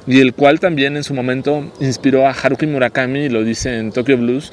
y 0.07 0.21
el 0.21 0.35
cual 0.35 0.61
también 0.61 0.97
en 0.97 1.05
su 1.05 1.15
momento 1.15 1.73
inspiró 1.81 2.27
a 2.27 2.31
Haruki 2.31 2.67
Murakami, 2.67 3.29
lo 3.29 3.43
dice 3.43 3.79
en 3.79 3.91
Tokyo 3.91 4.17
Blues, 4.17 4.53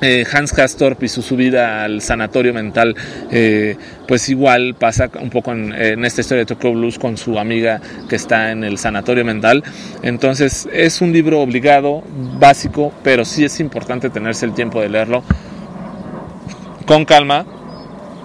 eh, 0.00 0.26
Hans 0.30 0.52
Castorp 0.52 1.02
y 1.02 1.08
su 1.08 1.22
subida 1.22 1.84
al 1.84 2.00
sanatorio 2.00 2.52
mental, 2.52 2.94
eh, 3.30 3.76
pues 4.06 4.28
igual 4.28 4.74
pasa 4.78 5.10
un 5.20 5.30
poco 5.30 5.52
en, 5.52 6.04
esta 6.04 6.20
historia 6.20 6.40
de 6.40 6.46
Tokyo 6.46 6.72
Blues 6.72 6.98
con 6.98 7.16
su 7.16 7.38
amiga 7.38 7.80
que 8.08 8.16
está 8.16 8.50
en 8.50 8.64
el 8.64 8.78
sanatorio 8.78 9.24
mental. 9.24 9.62
Entonces 10.02 10.68
es 10.72 11.00
un 11.00 11.12
libro 11.12 11.40
obligado, 11.40 12.02
básico, 12.38 12.92
pero 13.02 13.24
sí 13.24 13.44
es 13.44 13.60
importante 13.60 14.10
tenerse 14.10 14.46
el 14.46 14.54
tiempo 14.54 14.80
de 14.80 14.88
leerlo 14.88 15.22
con 16.86 17.04
calma. 17.04 17.46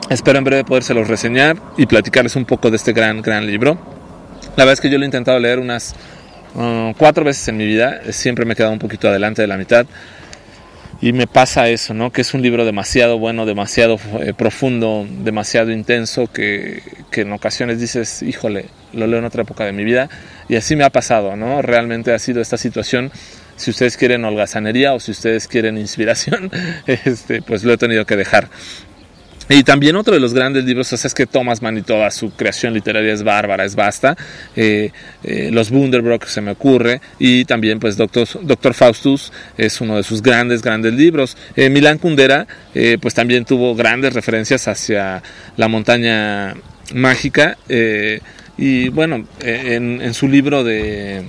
Espero 0.09 0.39
en 0.39 0.43
breve 0.43 0.63
podérselos 0.63 1.07
reseñar 1.07 1.57
y 1.77 1.85
platicarles 1.85 2.35
un 2.35 2.45
poco 2.45 2.71
de 2.71 2.77
este 2.77 2.93
gran, 2.93 3.21
gran 3.21 3.45
libro. 3.45 3.77
La 4.57 4.65
verdad 4.65 4.73
es 4.73 4.81
que 4.81 4.89
yo 4.89 4.97
lo 4.97 5.03
he 5.03 5.05
intentado 5.05 5.37
leer 5.39 5.59
unas 5.59 5.95
uh, 6.55 6.93
cuatro 6.97 7.23
veces 7.23 7.47
en 7.47 7.57
mi 7.57 7.65
vida, 7.65 8.01
siempre 8.09 8.43
me 8.43 8.53
he 8.53 8.55
quedado 8.55 8.73
un 8.73 8.79
poquito 8.79 9.07
adelante 9.07 9.43
de 9.43 9.47
la 9.47 9.57
mitad 9.57 9.85
y 11.01 11.13
me 11.13 11.27
pasa 11.27 11.69
eso, 11.69 11.93
¿no? 11.93 12.11
Que 12.11 12.21
es 12.21 12.33
un 12.33 12.41
libro 12.41 12.65
demasiado 12.65 13.17
bueno, 13.17 13.45
demasiado 13.45 13.97
eh, 14.19 14.33
profundo, 14.33 15.07
demasiado 15.09 15.71
intenso, 15.71 16.27
que, 16.27 16.83
que, 17.09 17.21
en 17.21 17.31
ocasiones 17.31 17.79
dices, 17.79 18.21
híjole, 18.21 18.65
lo 18.91 19.07
leo 19.07 19.19
en 19.19 19.25
otra 19.25 19.43
época 19.43 19.65
de 19.65 19.71
mi 19.71 19.85
vida. 19.85 20.09
Y 20.49 20.57
así 20.57 20.75
me 20.75 20.83
ha 20.83 20.89
pasado, 20.89 21.37
¿no? 21.37 21.61
Realmente 21.61 22.13
ha 22.13 22.19
sido 22.19 22.41
esta 22.41 22.57
situación. 22.57 23.11
Si 23.55 23.71
ustedes 23.71 23.97
quieren 23.97 24.25
holgazanería 24.25 24.93
o 24.93 24.99
si 24.99 25.11
ustedes 25.11 25.47
quieren 25.47 25.77
inspiración, 25.77 26.51
este, 26.87 27.41
pues 27.41 27.63
lo 27.63 27.73
he 27.73 27.77
tenido 27.77 28.05
que 28.05 28.17
dejar. 28.17 28.49
Y 29.51 29.63
también 29.63 29.95
otro 29.95 30.13
de 30.13 30.19
los 30.19 30.35
grandes 30.35 30.63
libros 30.63 30.93
es 30.93 31.13
que 31.15 31.25
Thomas 31.25 31.63
Mann 31.63 31.75
y 31.75 31.81
toda 31.81 32.11
su 32.11 32.29
creación 32.29 32.71
literaria 32.71 33.11
es 33.11 33.23
bárbara, 33.23 33.65
es 33.65 33.75
vasta. 33.75 34.15
Eh, 34.55 34.91
eh, 35.23 35.49
los 35.51 35.71
Wunderbrock 35.71 36.25
se 36.25 36.39
me 36.39 36.51
ocurre. 36.51 37.01
Y 37.17 37.45
también 37.45 37.79
pues 37.79 37.97
Doctor, 37.97 38.27
Doctor 38.43 38.75
Faustus 38.75 39.33
es 39.57 39.81
uno 39.81 39.97
de 39.97 40.03
sus 40.03 40.21
grandes, 40.21 40.61
grandes 40.61 40.93
libros. 40.93 41.35
Eh, 41.55 41.69
Milán 41.69 41.97
Kundera 41.97 42.45
pues 43.01 43.13
también 43.15 43.43
tuvo 43.43 43.75
grandes 43.75 44.13
referencias 44.13 44.67
hacia 44.67 45.23
la 45.57 45.67
montaña 45.67 46.55
mágica. 46.93 47.57
y 48.57 48.89
bueno, 48.89 49.25
en, 49.41 50.01
en 50.01 50.13
su 50.13 50.27
libro 50.27 50.63
de 50.63 51.23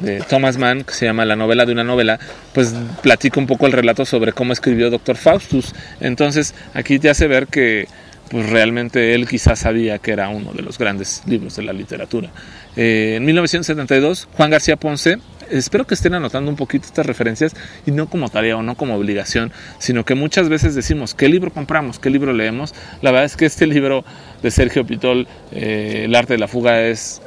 de 0.00 0.20
Thomas 0.20 0.58
Mann, 0.58 0.84
que 0.84 0.94
se 0.94 1.06
llama 1.06 1.24
La 1.24 1.36
novela 1.36 1.66
de 1.66 1.72
una 1.72 1.84
novela, 1.84 2.18
pues 2.52 2.74
platica 3.02 3.40
un 3.40 3.46
poco 3.46 3.66
el 3.66 3.72
relato 3.72 4.04
sobre 4.04 4.32
cómo 4.32 4.52
escribió 4.52 4.90
Doctor 4.90 5.16
Faustus. 5.16 5.74
Entonces 6.00 6.54
aquí 6.74 6.98
te 6.98 7.10
hace 7.10 7.26
ver 7.26 7.46
que 7.46 7.88
pues 8.30 8.48
realmente 8.50 9.14
él 9.14 9.26
quizás 9.26 9.60
sabía 9.60 9.98
que 9.98 10.12
era 10.12 10.28
uno 10.28 10.52
de 10.52 10.62
los 10.62 10.78
grandes 10.78 11.22
libros 11.26 11.56
de 11.56 11.62
la 11.62 11.72
literatura. 11.72 12.30
Eh, 12.76 13.14
en 13.16 13.24
1972, 13.24 14.28
Juan 14.36 14.50
García 14.50 14.76
Ponce, 14.76 15.18
espero 15.50 15.86
que 15.86 15.94
estén 15.94 16.14
anotando 16.14 16.50
un 16.50 16.56
poquito 16.56 16.86
estas 16.86 17.06
referencias 17.06 17.54
y 17.86 17.90
no 17.90 18.08
como 18.08 18.28
tarea 18.28 18.56
o 18.56 18.62
no 18.62 18.74
como 18.74 18.94
obligación, 18.94 19.52
sino 19.78 20.04
que 20.04 20.14
muchas 20.14 20.48
veces 20.48 20.74
decimos, 20.74 21.14
¿qué 21.14 21.28
libro 21.28 21.50
compramos? 21.50 21.98
¿Qué 21.98 22.10
libro 22.10 22.32
leemos? 22.32 22.74
La 23.02 23.10
verdad 23.10 23.24
es 23.24 23.36
que 23.36 23.46
este 23.46 23.66
libro 23.66 24.04
de 24.42 24.50
Sergio 24.50 24.86
Pitol, 24.86 25.26
eh, 25.52 26.02
El 26.04 26.14
arte 26.14 26.34
de 26.34 26.38
la 26.38 26.48
fuga, 26.48 26.82
es 26.82 27.22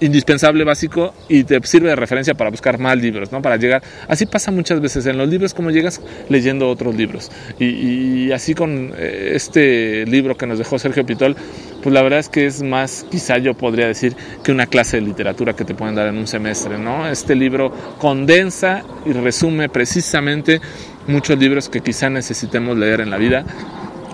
indispensable, 0.00 0.64
básico 0.64 1.14
y 1.28 1.44
te 1.44 1.60
sirve 1.64 1.88
de 1.88 1.96
referencia 1.96 2.34
para 2.34 2.50
buscar 2.50 2.78
más 2.78 2.96
libros, 2.96 3.32
¿no? 3.32 3.40
Para 3.42 3.56
llegar. 3.56 3.82
Así 4.08 4.26
pasa 4.26 4.50
muchas 4.50 4.80
veces 4.80 5.06
en 5.06 5.18
los 5.18 5.28
libros, 5.28 5.54
como 5.54 5.70
llegas 5.70 6.00
leyendo 6.28 6.68
otros 6.68 6.94
libros. 6.94 7.30
Y, 7.58 8.32
así 8.32 8.54
con 8.54 8.92
eh, 8.96 9.32
este 9.34 10.04
libro 10.06 10.36
que 10.36 10.46
nos 10.46 10.58
dejó 10.58 10.78
Sergio 10.78 11.06
Pitol, 11.06 11.36
pues 11.82 11.92
la 11.92 12.02
verdad 12.02 12.18
es 12.18 12.28
que 12.28 12.46
es 12.46 12.62
más, 12.62 13.06
quizá 13.10 13.38
yo 13.38 13.54
podría 13.54 13.86
decir, 13.86 14.16
que 14.42 14.52
una 14.52 14.66
clase 14.66 14.96
de 14.98 15.02
literatura 15.02 15.54
que 15.54 15.64
te 15.64 15.74
pueden 15.74 15.94
dar 15.94 16.08
en 16.08 16.18
un 16.18 16.26
semestre, 16.26 16.78
¿no? 16.78 17.08
Este 17.08 17.34
libro 17.34 17.72
condensa 17.98 18.82
y 19.06 19.12
resume 19.12 19.68
precisamente 19.68 20.60
muchos 21.06 21.38
libros 21.38 21.68
que 21.68 21.80
quizá 21.80 22.10
necesitemos 22.10 22.76
leer 22.76 23.00
en 23.00 23.10
la 23.10 23.18
vida 23.18 23.44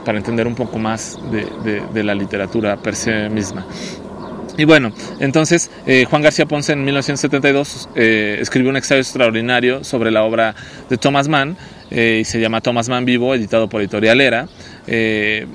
para 0.04 0.18
entender 0.18 0.46
un 0.46 0.54
poco 0.54 0.78
más 0.78 1.18
de, 1.30 1.82
de 1.92 2.04
la 2.04 2.14
literatura 2.14 2.76
per 2.76 2.96
se 2.96 3.28
misma. 3.28 3.66
Y 4.56 4.64
bueno, 4.64 4.92
entonces 5.20 5.70
eh, 5.86 6.06
Juan 6.08 6.22
García 6.22 6.46
Ponce 6.46 6.72
en 6.72 6.84
1972 6.84 7.90
eh, 7.94 8.38
escribió 8.40 8.70
un 8.70 8.76
ensayo 8.76 9.00
extraordinario 9.00 9.84
sobre 9.84 10.10
la 10.10 10.24
obra 10.24 10.54
de 10.88 10.98
Thomas 10.98 11.28
Mann 11.28 11.56
eh, 11.90 12.18
y 12.20 12.24
se 12.24 12.40
llama 12.40 12.60
Thomas 12.60 12.88
Mann 12.88 13.04
Vivo, 13.04 13.34
editado 13.34 13.68
por 13.68 13.80
Editorial 13.80 14.20
Era. 14.20 14.48
él 14.86 15.48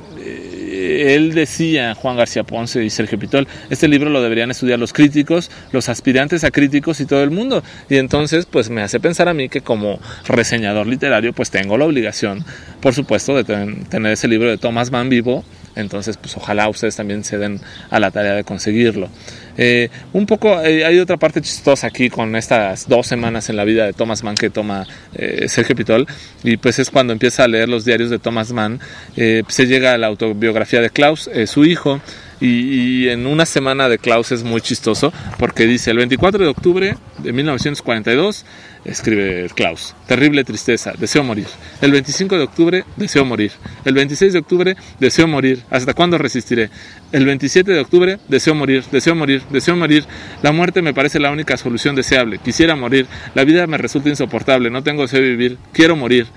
decía, 1.34 1.96
Juan 1.96 2.18
García 2.18 2.44
Ponce 2.44 2.84
y 2.84 2.90
Sergio 2.90 3.20
Pitol, 3.20 3.48
este 3.70 3.88
libro 3.88 4.10
lo 4.10 4.22
deberían 4.22 4.52
estudiar 4.52 4.80
los 4.80 4.92
críticos, 4.92 5.50
los 5.72 5.88
aspirantes 5.88 6.44
a 6.44 6.52
críticos 6.52 7.00
y 7.00 7.06
todo 7.06 7.24
el 7.24 7.32
mundo. 7.32 7.64
Y 7.90 7.98
entonces, 7.98 8.46
pues 8.46 8.70
me 8.70 8.82
hace 8.82 9.00
pensar 9.00 9.30
a 9.30 9.34
mí 9.34 9.50
que 9.50 9.62
como 9.62 10.00
reseñador 10.28 10.88
literario, 10.88 11.34
pues 11.34 11.52
tengo 11.52 11.78
la 11.78 11.86
obligación, 11.86 12.44
por 12.82 12.94
supuesto, 12.94 13.36
de 13.36 13.44
tener 13.90 14.12
ese 14.12 14.28
libro 14.28 14.50
de 14.50 14.58
Thomas 14.58 14.92
Mann 14.92 15.10
vivo 15.10 15.46
Entonces, 15.75 16.17
pues 16.17 16.36
ojalá 16.38 16.70
ustedes 16.70 16.96
también 16.96 17.24
se 17.24 17.38
den 17.38 17.60
a 17.89 18.00
la 18.00 18.12
tarea 18.12 18.34
de 18.34 18.44
conseguirlo. 18.44 19.10
Eh, 19.58 19.89
un 20.13 20.25
poco, 20.25 20.62
eh, 20.62 20.86
hay 20.86 21.00
otra 21.00 21.17
parte 21.17 21.41
chistosa 21.41 21.88
aquí 21.88 22.10
con 22.10 22.36
estas 22.36 22.88
dos 22.88 23.08
semanas 23.08 23.50
en 23.50 23.55
la 23.55 23.63
vida 23.63 23.86
de 23.86 23.94
Thomas 23.94 24.24
Mann 24.24 24.36
que 24.36 24.50
toma 24.50 24.86
eh, 25.13 25.48
Sergio 25.48 25.75
Pitol, 25.75 26.08
y 26.44 26.58
pues 26.58 26.79
es 26.79 26.89
cuando 26.89 27.13
empieza 27.13 27.44
a 27.44 27.48
leer 27.48 27.70
los 27.70 27.86
diarios 27.86 28.10
de 28.10 28.20
Thomas 28.20 28.51
Mann, 28.51 28.79
se 29.15 29.67
llega 29.67 29.94
a 29.94 29.98
la 29.98 30.08
autobiografía 30.08 30.82
de 30.82 30.89
Klaus, 30.89 31.29
su 31.46 31.65
hijo, 31.65 32.01
y, 32.42 33.08
en 33.08 33.25
una 33.27 33.46
semana 33.46 33.88
de 33.89 33.98
Klaus 33.98 34.32
es 34.32 34.44
muy 34.44 34.62
chistoso 34.62 35.13
porque 35.38 35.65
dice 35.65 35.92
el 35.92 35.98
24 35.98 36.44
de 36.44 36.50
octubre 36.50 36.98
de 37.20 37.34
1942 37.34 38.46
escribe 38.84 39.50
Klaus, 39.56 39.96
terrible 40.08 40.44
tristeza, 40.44 40.94
deseo 40.98 41.24
morir. 41.24 41.48
El 41.82 41.92
25 41.92 42.38
de 42.38 42.44
octubre 42.44 42.84
deseo 42.98 43.25
morir. 43.25 43.51
El 43.84 43.96
26 43.96 44.34
de 44.34 44.39
octubre 44.39 44.75
deseo 45.00 45.27
morir. 45.27 45.63
¿Hasta 45.72 45.94
cuándo 45.94 46.18
resistiré? 46.18 46.70
El 47.12 47.25
27 47.25 47.72
de 47.72 47.80
octubre 47.80 48.20
deseo 48.27 48.54
morir, 48.54 48.84
deseo 48.92 49.15
morir, 49.15 49.42
deseo 49.50 49.75
morir. 49.75 50.06
La 50.44 50.51
muerte 50.51 50.82
me 50.82 50.94
parece 50.94 51.20
la 51.20 51.32
única 51.32 51.58
solución 51.58 51.96
deseable. 51.96 52.38
Quisiera 52.38 52.75
morir. 52.75 53.08
La 53.34 53.44
vida 53.44 53.65
me 53.65 53.77
resulta 53.77 54.10
insoportable. 54.10 54.70
No 54.70 54.84
tengo 54.84 55.04
deseo 55.04 55.22
de 55.22 55.30
vivir. 55.30 55.58
Quiero 55.74 55.96
morir. 55.96 56.27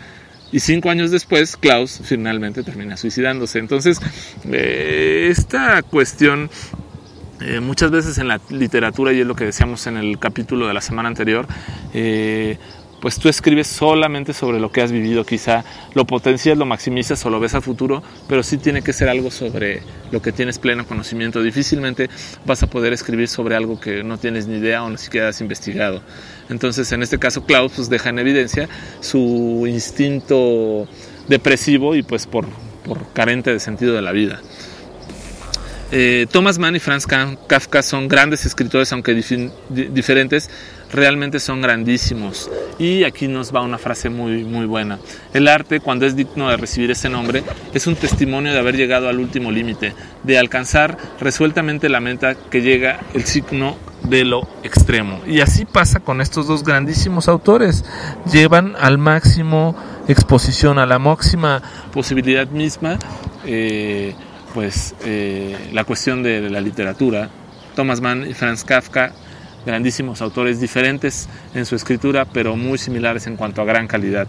Y 0.50 0.60
cinco 0.60 0.90
años 0.90 1.10
después, 1.10 1.56
Klaus 1.56 2.00
finalmente 2.02 2.62
termina 2.62 2.96
suicidándose. 2.96 3.58
Entonces, 3.58 4.00
eh, 4.50 5.28
esta 5.30 5.82
cuestión 5.82 6.50
eh, 7.40 7.60
muchas 7.60 7.90
veces 7.90 8.18
en 8.18 8.26
la 8.28 8.40
literatura, 8.50 9.12
y 9.12 9.20
es 9.20 9.26
lo 9.26 9.36
que 9.36 9.44
decíamos 9.44 9.86
en 9.86 9.96
el 9.96 10.18
capítulo 10.18 10.66
de 10.66 10.74
la 10.74 10.80
semana 10.80 11.08
anterior, 11.08 11.46
eh, 11.94 12.58
pues 13.00 13.18
tú 13.18 13.28
escribes 13.28 13.66
solamente 13.66 14.32
sobre 14.32 14.58
lo 14.60 14.72
que 14.72 14.82
has 14.82 14.90
vivido, 14.92 15.24
quizá 15.24 15.64
lo 15.94 16.04
potencias, 16.06 16.58
lo 16.58 16.66
maximizas 16.66 17.24
o 17.24 17.30
lo 17.30 17.40
ves 17.40 17.54
a 17.54 17.60
futuro, 17.60 18.02
pero 18.28 18.42
sí 18.42 18.58
tiene 18.58 18.82
que 18.82 18.92
ser 18.92 19.08
algo 19.08 19.30
sobre 19.30 19.82
lo 20.10 20.20
que 20.20 20.32
tienes 20.32 20.58
pleno 20.58 20.86
conocimiento. 20.86 21.42
Difícilmente 21.42 22.10
vas 22.44 22.62
a 22.62 22.66
poder 22.66 22.92
escribir 22.92 23.28
sobre 23.28 23.54
algo 23.54 23.78
que 23.78 24.02
no 24.02 24.18
tienes 24.18 24.46
ni 24.46 24.58
idea 24.58 24.82
o 24.82 24.90
ni 24.90 24.98
siquiera 24.98 25.28
has 25.28 25.40
investigado. 25.40 26.02
Entonces, 26.48 26.90
en 26.92 27.02
este 27.02 27.18
caso, 27.18 27.44
Klaus 27.44 27.72
pues, 27.76 27.88
deja 27.88 28.10
en 28.10 28.18
evidencia 28.18 28.68
su 29.00 29.64
instinto 29.68 30.88
depresivo 31.28 31.94
y 31.94 32.02
pues 32.02 32.26
por, 32.26 32.46
por 32.84 33.12
carente 33.12 33.52
de 33.52 33.60
sentido 33.60 33.94
de 33.94 34.02
la 34.02 34.12
vida. 34.12 34.40
Eh, 35.90 36.26
Thomas 36.30 36.58
Mann 36.58 36.76
y 36.76 36.80
Franz 36.80 37.06
Kafka 37.06 37.82
son 37.82 38.08
grandes 38.08 38.44
escritores, 38.44 38.92
aunque 38.92 39.14
diferentes, 39.70 40.50
realmente 40.92 41.40
son 41.40 41.60
grandísimos. 41.60 42.50
Y 42.78 43.04
aquí 43.04 43.28
nos 43.28 43.54
va 43.54 43.62
una 43.62 43.78
frase 43.78 44.08
muy, 44.08 44.44
muy 44.44 44.66
buena. 44.66 44.98
El 45.34 45.48
arte, 45.48 45.80
cuando 45.80 46.06
es 46.06 46.14
digno 46.14 46.48
de 46.48 46.56
recibir 46.56 46.90
ese 46.90 47.08
nombre, 47.08 47.42
es 47.74 47.86
un 47.86 47.96
testimonio 47.96 48.52
de 48.52 48.58
haber 48.58 48.76
llegado 48.76 49.08
al 49.08 49.18
último 49.18 49.50
límite, 49.50 49.94
de 50.22 50.38
alcanzar 50.38 50.96
resueltamente 51.20 51.88
la 51.88 52.00
meta 52.00 52.34
que 52.34 52.62
llega 52.62 53.00
el 53.14 53.24
signo 53.24 53.76
de 54.04 54.24
lo 54.24 54.48
extremo. 54.62 55.20
Y 55.26 55.40
así 55.40 55.64
pasa 55.64 56.00
con 56.00 56.20
estos 56.20 56.46
dos 56.46 56.62
grandísimos 56.62 57.28
autores. 57.28 57.84
Llevan 58.30 58.74
al 58.78 58.98
máximo 58.98 59.74
exposición, 60.06 60.78
a 60.78 60.86
la 60.86 60.98
máxima 60.98 61.62
posibilidad 61.92 62.48
misma. 62.48 62.98
Eh, 63.44 64.14
pues 64.54 64.94
eh, 65.04 65.56
la 65.72 65.84
cuestión 65.84 66.22
de, 66.22 66.48
la 66.50 66.60
literatura. 66.60 67.30
Thomas 67.74 68.00
Mann 68.00 68.28
y 68.28 68.34
Franz 68.34 68.64
Kafka, 68.64 69.12
grandísimos 69.66 70.22
autores 70.22 70.60
diferentes 70.60 71.28
en 71.54 71.66
su 71.66 71.76
escritura, 71.76 72.24
pero 72.24 72.56
muy 72.56 72.78
similares 72.78 73.26
en 73.26 73.36
cuanto 73.36 73.62
a 73.62 73.64
gran 73.64 73.86
calidad. 73.86 74.26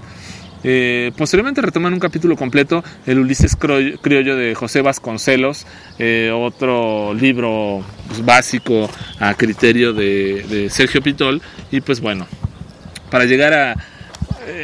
Eh, 0.63 1.11
posteriormente 1.17 1.61
retoman 1.61 1.93
un 1.93 1.99
capítulo 1.99 2.35
completo, 2.35 2.83
el 3.05 3.19
Ulises 3.19 3.55
Criollo 3.55 4.35
de 4.35 4.55
José 4.55 4.81
Vasconcelos, 4.81 5.65
eh, 5.97 6.31
otro 6.33 7.13
libro 7.13 7.81
pues, 8.07 8.25
básico 8.25 8.89
a 9.19 9.33
criterio 9.35 9.93
de, 9.93 10.67
Sergio 10.69 11.01
Pitol, 11.01 11.41
y 11.71 11.79
pues 11.79 12.01
bueno, 12.01 12.27
para 13.09 13.25
llegar 13.25 13.53
a, 13.53 13.75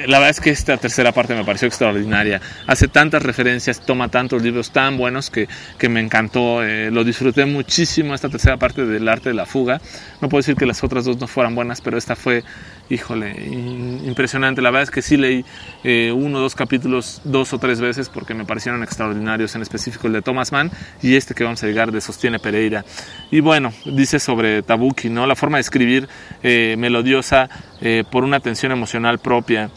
la 0.08 0.20
verdad 0.20 0.30
es 0.30 0.40
que 0.40 0.50
esta 0.50 0.78
tercera 0.78 1.12
parte 1.12 1.36
me 1.36 1.44
pareció 1.44 1.68
extraordinaria. 1.68 2.42
Hace 2.68 2.88
tantas 2.88 3.24
referencias, 3.24 3.82
toma 3.82 4.10
tantos 4.10 4.42
libros 4.42 4.72
tan 4.72 4.98
buenos 4.98 5.30
que, 5.30 5.48
que 5.78 5.90
me 5.90 6.00
encantó. 6.00 6.64
Eh, 6.64 6.92
lo 6.92 7.04
disfruté 7.04 7.46
muchísimo 7.46 8.14
esta 8.14 8.30
tercera 8.30 8.58
parte 8.58 8.86
del 8.86 9.08
arte 9.08 9.30
de 9.30 9.36
la 9.36 9.46
fuga. 9.46 9.82
No 10.22 10.30
puedo 10.30 10.40
decir 10.40 10.56
que 10.56 10.66
las 10.66 10.84
otras 10.84 11.06
dos 11.06 11.20
no 11.20 11.28
fueran 11.28 11.56
buenas, 11.56 11.82
pero 11.82 11.98
esta 11.98 12.16
fue, 12.16 12.44
híjole, 12.90 13.32
impresionante. 14.06 14.62
La 14.62 14.72
verdad 14.72 14.84
es 14.84 14.92
que 14.92 15.02
sí 15.02 15.18
leí 15.18 15.46
eh, 15.84 16.12
uno 16.16 16.40
o 16.40 16.42
dos 16.42 16.56
capítulos 16.56 17.22
dos 17.24 17.54
o 17.54 17.60
tres 17.60 17.82
veces 17.82 18.10
porque 18.10 18.34
me 18.34 18.46
parecieron 18.46 18.84
extraordinarios, 18.84 19.56
en 19.56 19.62
específico 19.62 20.08
el 20.08 20.14
de 20.14 20.22
Thomas 20.22 20.52
Mann 20.52 20.72
y 21.02 21.16
este 21.16 21.34
que 21.34 21.44
vamos 21.44 21.64
a 21.64 21.68
llegar 21.68 21.92
de 21.92 22.02
Sostiene 22.02 22.40
Pereira. 22.40 22.86
Y 23.32 23.40
bueno, 23.40 23.74
dice 23.86 24.20
sobre 24.20 24.62
Tabuki, 24.62 25.10
¿no? 25.10 25.26
La 25.26 25.36
forma 25.36 25.58
de 25.58 25.62
escribir 25.62 26.08
melodiosa 26.44 27.50
por 28.12 28.24
una 28.24 28.40
tensión 28.40 28.72
emocional 28.72 29.20
propia 29.20 29.70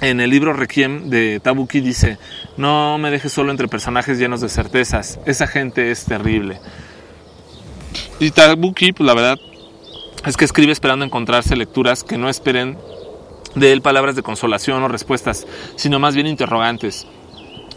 en 0.00 0.20
el 0.20 0.30
libro 0.30 0.52
Requiem 0.52 1.10
de 1.10 1.40
Tabuki 1.40 1.80
dice, 1.80 2.18
no 2.56 2.98
me 2.98 3.10
dejes 3.10 3.32
solo 3.32 3.50
entre 3.50 3.68
personajes 3.68 4.18
llenos 4.18 4.40
de 4.40 4.48
certezas, 4.48 5.18
esa 5.26 5.46
gente 5.46 5.90
es 5.90 6.04
terrible. 6.04 6.60
Y 8.20 8.30
Tabuki, 8.30 8.92
pues 8.92 9.06
la 9.06 9.14
verdad 9.14 9.38
es 10.26 10.36
que 10.36 10.44
escribe 10.44 10.72
esperando 10.72 11.04
encontrarse 11.04 11.56
lecturas 11.56 12.04
que 12.04 12.18
no 12.18 12.28
esperen 12.28 12.76
de 13.54 13.72
él 13.72 13.82
palabras 13.82 14.16
de 14.16 14.22
consolación 14.22 14.82
o 14.82 14.88
respuestas, 14.88 15.46
sino 15.76 15.98
más 15.98 16.14
bien 16.14 16.26
interrogantes. 16.26 17.06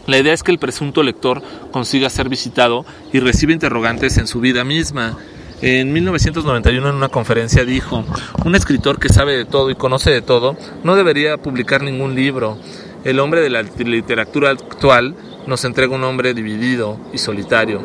La 0.06 0.18
idea 0.18 0.32
es 0.32 0.42
que 0.42 0.50
el 0.50 0.58
presunto 0.58 1.02
lector 1.02 1.42
consiga 1.70 2.10
ser 2.10 2.28
visitado 2.28 2.84
y 3.12 3.20
reciba 3.20 3.52
interrogantes 3.52 4.18
en 4.18 4.26
su 4.26 4.40
vida 4.40 4.64
misma. 4.64 5.16
En 5.60 5.92
1991 5.92 6.88
en 6.88 6.94
una 6.96 7.08
conferencia 7.08 7.64
dijo, 7.64 8.04
un 8.44 8.54
escritor 8.56 8.98
que 8.98 9.08
sabe 9.08 9.36
de 9.36 9.44
todo 9.44 9.70
y 9.70 9.76
conoce 9.76 10.10
de 10.10 10.20
todo 10.20 10.56
no 10.82 10.96
debería 10.96 11.36
publicar 11.36 11.82
ningún 11.82 12.16
libro. 12.16 12.58
El 13.04 13.20
hombre 13.20 13.42
de 13.42 13.50
la 13.50 13.62
literatura 13.62 14.50
actual 14.50 15.14
nos 15.46 15.64
entrega 15.64 15.94
un 15.94 16.02
hombre 16.02 16.34
dividido 16.34 16.98
y 17.12 17.18
solitario. 17.18 17.80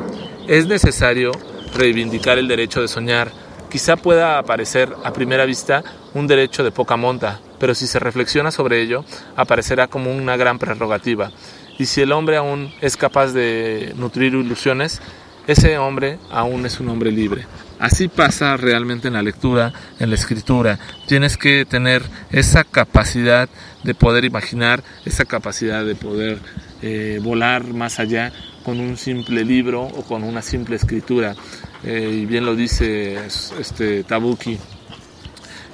Es 0.48 0.66
necesario 0.66 1.32
reivindicar 1.76 2.40
el 2.40 2.48
derecho 2.48 2.82
de 2.82 2.88
soñar. 2.88 3.32
Quizá 3.70 3.98
pueda 3.98 4.40
aparecer 4.40 4.94
a 5.04 5.12
primera 5.12 5.46
vista 5.46 5.84
un 6.14 6.28
derecho 6.28 6.64
de 6.64 6.72
poca 6.72 6.96
monta, 6.96 7.42
pero 7.60 7.76
si 7.76 7.86
se 7.86 8.00
reflexiona 8.00 8.52
sobre 8.52 8.82
ello, 8.82 9.04
aparecerá 9.36 9.88
como 9.88 10.12
una 10.12 10.38
gran 10.38 10.58
prerrogativa. 10.58 11.32
Y 11.78 11.86
si 11.86 12.02
el 12.02 12.12
hombre 12.12 12.38
aún 12.38 12.74
es 12.82 12.98
capaz 12.98 13.34
de 13.34 13.94
nutrir 13.98 14.34
ilusiones, 14.34 15.02
ese 15.48 15.78
hombre 15.78 16.18
aún 16.32 16.66
es 16.66 16.80
un 16.80 16.90
hombre 16.90 17.12
libre. 17.12 17.46
Así 17.80 18.08
pasa 18.08 18.58
realmente 18.58 19.08
en 19.08 19.14
la 19.14 19.22
lectura, 19.22 19.72
en 20.00 20.10
la 20.10 20.16
escritura. 20.16 20.80
Tienes 21.06 21.38
que 21.38 21.64
tener 21.66 22.02
esa 22.32 22.64
capacidad 22.64 23.48
de 23.84 23.94
poder 23.94 24.26
imaginar, 24.26 24.84
esa 25.06 25.26
capacidad 25.26 25.86
de 25.86 25.96
poder 25.96 26.40
eh, 26.82 27.20
volar 27.22 27.64
más 27.66 28.00
allá 28.00 28.32
con 28.64 28.80
un 28.80 28.98
simple 28.98 29.46
libro 29.46 29.84
o 29.84 30.04
con 30.04 30.24
una 30.24 30.42
simple 30.42 30.76
escritura. 30.76 31.36
Eh, 31.84 32.22
y 32.22 32.26
bien 32.26 32.46
lo 32.46 32.56
dice 32.56 33.26
este 33.26 34.04
Tabuki. 34.04 34.58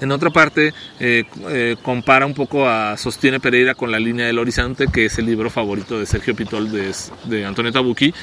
En 0.01 0.11
otra 0.11 0.31
parte, 0.31 0.73
eh, 0.99 1.23
compara 1.81 2.25
un 2.25 2.33
poco 2.33 2.67
a 2.67 2.97
Sostiene 2.97 3.39
Pereira 3.39 3.73
con 3.73 3.89
La 3.89 3.99
línea 3.99 4.25
del 4.25 4.37
horizonte, 4.37 4.87
que 4.87 5.05
es 5.05 5.17
el 5.17 5.25
libro 5.25 5.49
favorito 5.49 5.97
de 5.97 6.05
Sergio 6.05 6.35
Pitol 6.35 6.71
de, 6.71 6.93
de 7.25 7.45
Antonio 7.45 7.71
Tabuki, 7.71 8.13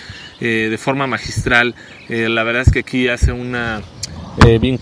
de 0.40 0.78
forma 0.78 1.06
magistral. 1.06 1.74
la 2.08 2.42
verdad 2.42 2.62
es 2.66 2.72
que 2.72 2.80
aquí 2.80 3.08
hace 3.08 3.32
una 3.32 3.80
eh, 4.46 4.78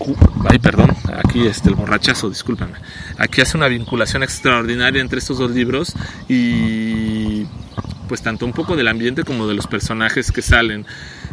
ay 0.49 0.59
perdón, 0.59 0.95
aquí 1.13 1.47
este 1.47 1.69
el 1.69 1.75
borrachazo, 1.75 2.29
discúlpame. 2.29 2.73
Aquí 3.17 3.41
hace 3.41 3.57
una 3.57 3.67
vinculación 3.67 4.23
extraordinaria 4.23 5.01
entre 5.01 5.19
estos 5.19 5.37
dos 5.37 5.51
libros 5.51 5.93
y 6.27 7.08
pues 8.09 8.23
tanto 8.23 8.45
un 8.45 8.53
poco 8.53 8.75
del 8.75 8.87
ambiente 8.87 9.23
como 9.23 9.47
de 9.47 9.53
los 9.53 9.67
personajes 9.67 10.31
que 10.31 10.41
salen. 10.41 10.85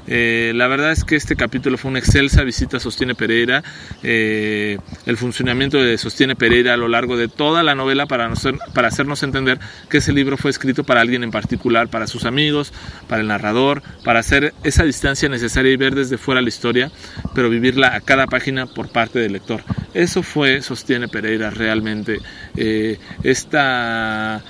Eh, 0.06 0.52
la 0.54 0.68
verdad 0.68 0.92
es 0.92 1.04
que 1.04 1.16
este 1.16 1.34
capítulo 1.34 1.78
fue 1.78 1.90
una 1.90 1.98
excelsa 1.98 2.44
visita 2.44 2.76
a 2.76 2.80
Sostiene 2.80 3.14
Pereira, 3.14 3.64
eh, 4.04 4.78
el 5.06 5.16
funcionamiento 5.16 5.78
de 5.78 5.98
Sostiene 5.98 6.36
Pereira 6.36 6.74
a 6.74 6.76
lo 6.76 6.86
largo 6.86 7.16
de 7.16 7.26
toda 7.28 7.62
la 7.64 7.74
novela 7.74 8.06
para, 8.06 8.30
para 8.74 8.88
hacernos 8.88 9.22
entender 9.22 9.58
que 9.88 9.98
ese 9.98 10.12
libro 10.12 10.36
fue 10.36 10.50
escrito 10.50 10.84
para 10.84 11.00
alguien 11.00 11.24
en 11.24 11.30
particular, 11.30 11.88
para 11.88 12.06
sus 12.06 12.24
amigos, 12.26 12.72
para 13.08 13.22
el 13.22 13.28
narrador, 13.28 13.82
para 14.04 14.20
hacer 14.20 14.54
esa 14.62 14.84
distancia 14.84 15.28
necesaria 15.28 15.72
y 15.72 15.76
ver 15.76 15.94
desde 15.94 16.18
fuera 16.18 16.42
la 16.42 16.48
historia, 16.48 16.92
pero 17.34 17.50
vivirla 17.50 17.96
a 17.96 18.00
cada 18.00 18.26
página 18.26 18.66
por 18.66 18.88
parte 18.90 19.18
del 19.18 19.32
lector. 19.32 19.62
Eso 19.94 20.22
fue 20.22 20.60
Sostiene 20.60 21.08
Pereira 21.08 21.48
realmente. 21.48 22.20
Eh, 22.54 22.98
esta 23.22 24.42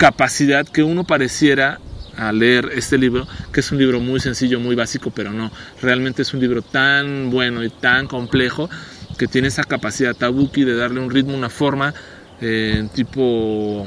capacidad 0.00 0.66
que 0.66 0.82
uno 0.82 1.04
pareciera 1.04 1.78
a 2.16 2.32
leer 2.32 2.70
este 2.74 2.96
libro, 2.96 3.28
que 3.52 3.60
es 3.60 3.70
un 3.70 3.76
libro 3.76 4.00
muy 4.00 4.18
sencillo, 4.18 4.58
muy 4.58 4.74
básico, 4.74 5.10
pero 5.10 5.30
no, 5.30 5.52
realmente 5.82 6.22
es 6.22 6.32
un 6.32 6.40
libro 6.40 6.62
tan 6.62 7.28
bueno 7.30 7.62
y 7.62 7.68
tan 7.68 8.06
complejo 8.06 8.70
que 9.18 9.26
tiene 9.26 9.48
esa 9.48 9.62
capacidad 9.62 10.16
Tabuki 10.16 10.64
de 10.64 10.74
darle 10.74 11.00
un 11.00 11.10
ritmo, 11.10 11.36
una 11.36 11.50
forma, 11.50 11.92
eh, 12.40 12.88
tipo 12.94 13.86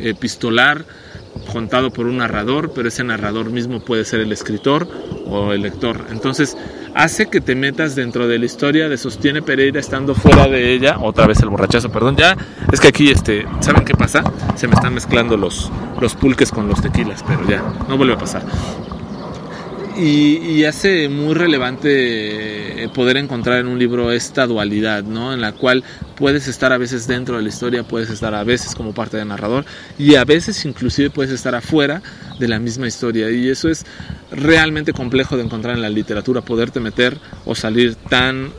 epistolar, 0.00 0.86
contado 1.52 1.90
por 1.90 2.06
un 2.06 2.18
narrador, 2.18 2.72
pero 2.74 2.88
ese 2.88 3.04
narrador 3.04 3.50
mismo 3.50 3.80
puede 3.80 4.04
ser 4.04 4.20
el 4.20 4.32
escritor 4.32 4.88
o 5.26 5.52
el 5.52 5.62
lector. 5.62 6.06
Entonces, 6.10 6.56
hace 6.94 7.26
que 7.26 7.40
te 7.40 7.54
metas 7.54 7.94
dentro 7.94 8.28
de 8.28 8.38
la 8.38 8.44
historia 8.44 8.88
de 8.88 8.96
Sostiene 8.96 9.42
Pereira 9.42 9.80
estando 9.80 10.14
fuera 10.14 10.46
de 10.48 10.72
ella. 10.72 10.98
Otra 11.00 11.26
vez 11.26 11.40
el 11.40 11.48
borrachazo, 11.48 11.90
perdón. 11.90 12.16
Ya 12.16 12.36
es 12.72 12.80
que 12.80 12.88
aquí, 12.88 13.10
este, 13.10 13.46
¿saben 13.60 13.84
qué 13.84 13.94
pasa? 13.94 14.22
Se 14.56 14.68
me 14.68 14.74
están 14.74 14.94
mezclando 14.94 15.36
los, 15.36 15.70
los 16.00 16.14
pulques 16.14 16.50
con 16.50 16.68
los 16.68 16.80
tequilas, 16.80 17.24
pero 17.26 17.48
ya, 17.48 17.62
no 17.88 17.96
vuelve 17.96 18.14
a 18.14 18.18
pasar. 18.18 18.42
Y, 19.96 20.64
hace 20.64 21.08
muy 21.08 21.34
relevante 21.34 22.71
poder 22.88 23.16
encontrar 23.16 23.58
en 23.58 23.66
un 23.66 23.78
libro 23.78 24.12
esta 24.12 24.46
dualidad, 24.46 25.04
¿no? 25.04 25.32
En 25.32 25.40
la 25.40 25.52
cual 25.52 25.84
puedes 26.16 26.48
estar 26.48 26.72
a 26.72 26.78
veces 26.78 27.06
dentro 27.06 27.36
de 27.36 27.42
la 27.42 27.48
historia, 27.48 27.82
puedes 27.82 28.10
estar 28.10 28.34
a 28.34 28.44
veces 28.44 28.74
como 28.74 28.94
parte 28.94 29.16
del 29.16 29.28
narrador 29.28 29.64
y 29.98 30.14
a 30.14 30.24
veces 30.24 30.64
inclusive 30.64 31.10
puedes 31.10 31.32
estar 31.32 31.54
afuera 31.54 32.02
de 32.38 32.48
la 32.48 32.58
misma 32.58 32.86
historia. 32.86 33.30
Y 33.30 33.48
eso 33.48 33.68
es 33.68 33.84
realmente 34.30 34.92
complejo 34.92 35.36
de 35.36 35.44
encontrar 35.44 35.74
en 35.74 35.82
la 35.82 35.90
literatura, 35.90 36.40
poderte 36.40 36.80
meter 36.80 37.18
o 37.44 37.54
salir 37.54 37.94
tan 37.94 38.50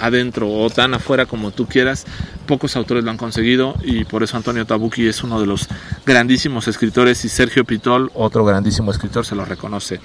adentro 0.00 0.50
o 0.52 0.70
tan 0.70 0.94
afuera 0.94 1.26
como 1.26 1.50
tú 1.50 1.66
quieras. 1.66 2.04
Pocos 2.46 2.76
autores 2.76 3.04
lo 3.04 3.10
han 3.10 3.16
conseguido 3.16 3.74
y 3.82 4.04
por 4.04 4.22
eso 4.22 4.36
Antonio 4.36 4.66
Tabucchi 4.66 5.06
es 5.06 5.22
uno 5.22 5.40
de 5.40 5.46
los 5.46 5.68
grandísimos 6.06 6.68
escritores 6.68 7.24
y 7.24 7.28
Sergio 7.28 7.64
Pitol, 7.64 8.12
otro 8.14 8.44
grandísimo 8.44 8.92
escritor, 8.92 9.26
se 9.26 9.34
lo 9.34 9.44
reconoce. 9.44 10.00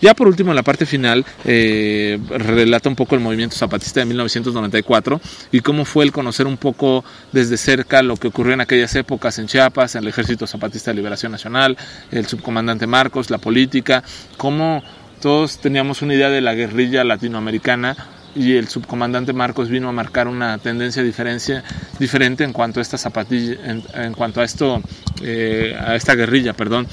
Ya 0.00 0.14
por 0.14 0.28
último, 0.28 0.52
en 0.52 0.56
la 0.56 0.62
parte 0.62 0.86
final, 0.86 1.26
eh, 1.44 2.18
relata 2.30 2.88
un 2.88 2.94
poco 2.94 3.16
el 3.16 3.20
movimiento 3.20 3.56
zapatista 3.56 4.00
de 4.00 4.06
1994 4.06 5.20
y 5.50 5.60
cómo 5.60 5.84
fue 5.84 6.04
el 6.04 6.12
conocer 6.12 6.46
un 6.46 6.56
poco 6.56 7.04
desde 7.32 7.56
cerca 7.56 8.02
lo 8.02 8.16
que 8.16 8.28
ocurrió 8.28 8.54
en 8.54 8.60
aquellas 8.60 8.94
épocas 8.94 9.38
en 9.40 9.48
Chiapas, 9.48 9.96
en 9.96 10.04
el 10.04 10.08
Ejército 10.08 10.46
Zapatista 10.46 10.92
de 10.92 10.96
Liberación 10.96 11.32
Nacional, 11.32 11.76
el 12.12 12.26
subcomandante 12.26 12.86
Marcos, 12.86 13.28
la 13.30 13.38
política, 13.38 14.04
cómo 14.36 14.82
todos 15.20 15.58
teníamos 15.58 16.02
una 16.02 16.14
idea 16.14 16.30
de 16.30 16.40
la 16.40 16.54
guerrilla 16.54 17.02
latinoamericana 17.02 17.96
y 18.34 18.56
el 18.56 18.68
subcomandante 18.68 19.32
Marcos 19.32 19.68
vino 19.68 19.88
a 19.88 19.92
marcar 19.92 20.28
una 20.28 20.58
tendencia 20.58 21.02
diferencia, 21.02 21.62
diferente 21.98 22.44
en 22.44 22.52
cuanto 22.52 22.80
a 22.80 22.82
esta 22.82 22.98
zapatilla, 22.98 23.56
en, 23.94 24.14
cuanto 24.14 24.40
a 24.40 24.44
esto, 24.44 24.82
eh, 25.22 25.76
a 25.78 25.94
esta 25.96 26.14
guerrilla, 26.14 26.52
perdón. 26.52 26.86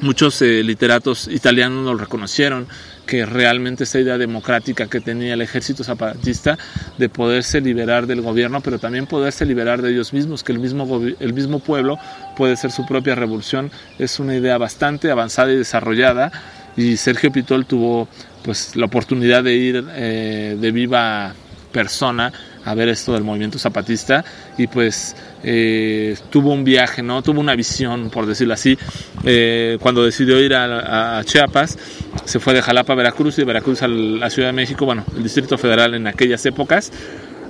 Muchos 0.00 0.40
eh, 0.42 0.62
literatos 0.62 1.26
italianos 1.26 1.84
lo 1.84 1.96
reconocieron, 1.96 2.68
que 3.04 3.26
realmente 3.26 3.84
esa 3.84 3.98
idea 3.98 4.18
democrática 4.18 4.86
que 4.86 5.00
tenía 5.00 5.34
el 5.34 5.40
ejército 5.40 5.82
zapatista 5.82 6.56
de 6.98 7.08
poderse 7.08 7.60
liberar 7.60 8.06
del 8.06 8.20
gobierno, 8.20 8.60
pero 8.60 8.78
también 8.78 9.06
poderse 9.06 9.46
liberar 9.46 9.82
de 9.82 9.90
ellos 9.90 10.12
mismos, 10.12 10.44
que 10.44 10.52
el 10.52 10.60
mismo, 10.60 11.02
el 11.18 11.32
mismo 11.32 11.58
pueblo 11.58 11.98
puede 12.36 12.56
ser 12.56 12.70
su 12.70 12.86
propia 12.86 13.14
revolución, 13.14 13.72
es 13.98 14.20
una 14.20 14.36
idea 14.36 14.58
bastante 14.58 15.10
avanzada 15.10 15.50
y 15.50 15.56
desarrollada 15.56 16.30
y 16.78 16.96
Sergio 16.96 17.32
Pitol 17.32 17.66
tuvo 17.66 18.08
pues 18.44 18.76
la 18.76 18.86
oportunidad 18.86 19.42
de 19.42 19.54
ir 19.54 19.84
eh, 19.96 20.56
de 20.58 20.70
viva 20.70 21.34
persona 21.72 22.32
a 22.64 22.74
ver 22.74 22.88
esto 22.88 23.12
del 23.12 23.24
movimiento 23.24 23.58
zapatista 23.58 24.24
y 24.56 24.68
pues 24.68 25.16
eh, 25.42 26.16
tuvo 26.30 26.52
un 26.52 26.62
viaje, 26.62 27.02
¿no? 27.02 27.20
Tuvo 27.22 27.40
una 27.40 27.56
visión, 27.56 28.10
por 28.10 28.26
decirlo 28.26 28.54
así, 28.54 28.78
eh, 29.24 29.76
cuando 29.80 30.04
decidió 30.04 30.38
ir 30.40 30.54
a, 30.54 31.20
Chiapas, 31.24 31.76
se 32.24 32.38
fue 32.38 32.54
de 32.54 32.62
Jalapa 32.62 32.92
a 32.92 32.96
Veracruz 32.96 33.38
y 33.38 33.42
de 33.42 33.46
Veracruz 33.46 33.82
a 33.82 33.88
la 33.88 34.30
Ciudad 34.30 34.50
de 34.50 34.52
México, 34.52 34.84
bueno, 34.84 35.04
el 35.16 35.22
Distrito 35.24 35.58
Federal 35.58 35.94
en 35.94 36.06
aquellas 36.06 36.46
épocas, 36.46 36.92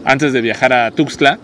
antes 0.05 0.33
de 0.33 0.41
viajar 0.41 0.73
a 0.73 0.91
Tuxtla. 0.91 1.39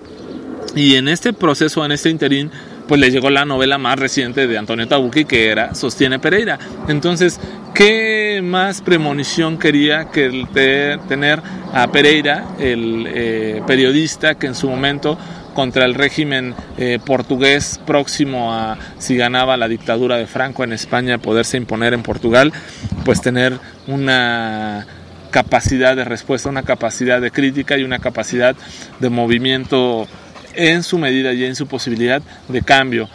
Y 0.74 0.96
en 0.96 1.08
este 1.08 1.32
proceso, 1.32 1.84
en 1.84 1.92
este 1.92 2.10
interín, 2.10 2.50
pues 2.86 3.00
le 3.00 3.10
llegó 3.10 3.30
la 3.30 3.44
novela 3.44 3.78
más 3.78 3.98
reciente 3.98 4.46
de 4.46 4.58
Antonio 4.58 4.86
Tabucchi, 4.86 5.24
que 5.24 5.48
era 5.48 5.74
Sostiene 5.74 6.18
Pereira. 6.18 6.58
Entonces, 6.88 7.40
¿qué 7.74 8.40
más 8.42 8.82
premonición 8.82 9.58
quería 9.58 10.10
que 10.10 10.26
el 10.26 10.48
tener 10.48 11.40
a 11.72 11.86
Pereira, 11.88 12.44
el 12.58 13.06
eh, 13.08 13.62
periodista 13.66 14.34
que 14.36 14.46
en 14.46 14.54
su 14.54 14.68
momento 14.68 15.18
contra 15.54 15.84
el 15.84 15.94
régimen 15.94 16.54
eh, 16.76 16.98
portugués 17.04 17.80
próximo 17.86 18.52
a 18.52 18.76
si 18.98 19.16
ganaba 19.16 19.56
la 19.56 19.68
dictadura 19.68 20.16
de 20.16 20.26
Franco 20.26 20.64
en 20.64 20.72
España 20.72 21.18
poderse 21.18 21.56
imponer 21.56 21.94
en 21.94 22.02
Portugal, 22.02 22.52
pues 23.04 23.22
tener 23.22 23.58
una 23.86 24.86
capacidad 25.30 25.96
de 25.96 26.04
respuesta, 26.04 26.48
una 26.48 26.62
capacidad 26.62 27.20
de 27.20 27.30
crítica 27.30 27.78
y 27.78 27.84
una 27.84 27.98
capacidad 27.98 28.54
de 29.00 29.10
movimiento 29.10 30.06
en 30.56 30.82
su 30.82 30.98
medida 30.98 31.32
y 31.32 31.44
en 31.44 31.54
su 31.54 31.66
posibilidad 31.66 32.22
de 32.48 32.62
cambio. 32.62 33.08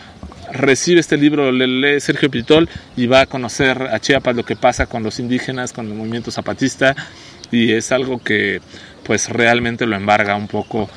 Recibe 0.52 1.00
este 1.00 1.18
libro, 1.18 1.52
le 1.52 1.68
lee 1.68 2.00
Sergio 2.00 2.30
Pitol 2.30 2.68
y 2.98 3.06
va 3.06 3.22
a 3.22 3.26
conocer 3.26 3.82
a 3.84 4.00
Chiapas 4.00 4.36
lo 4.36 4.44
que 4.44 4.56
pasa 4.56 4.88
con 4.88 5.04
los 5.04 5.20
indígenas, 5.20 5.74
con 5.74 5.88
el 5.88 5.94
movimiento 5.94 6.32
zapatista 6.32 6.96
y 7.52 7.74
es 7.74 7.92
algo 7.92 8.20
que 8.20 8.62
pues 9.04 9.30
realmente 9.30 9.86
lo 9.86 9.96
embarga 9.96 10.36
un 10.36 10.48
poco 10.48 10.90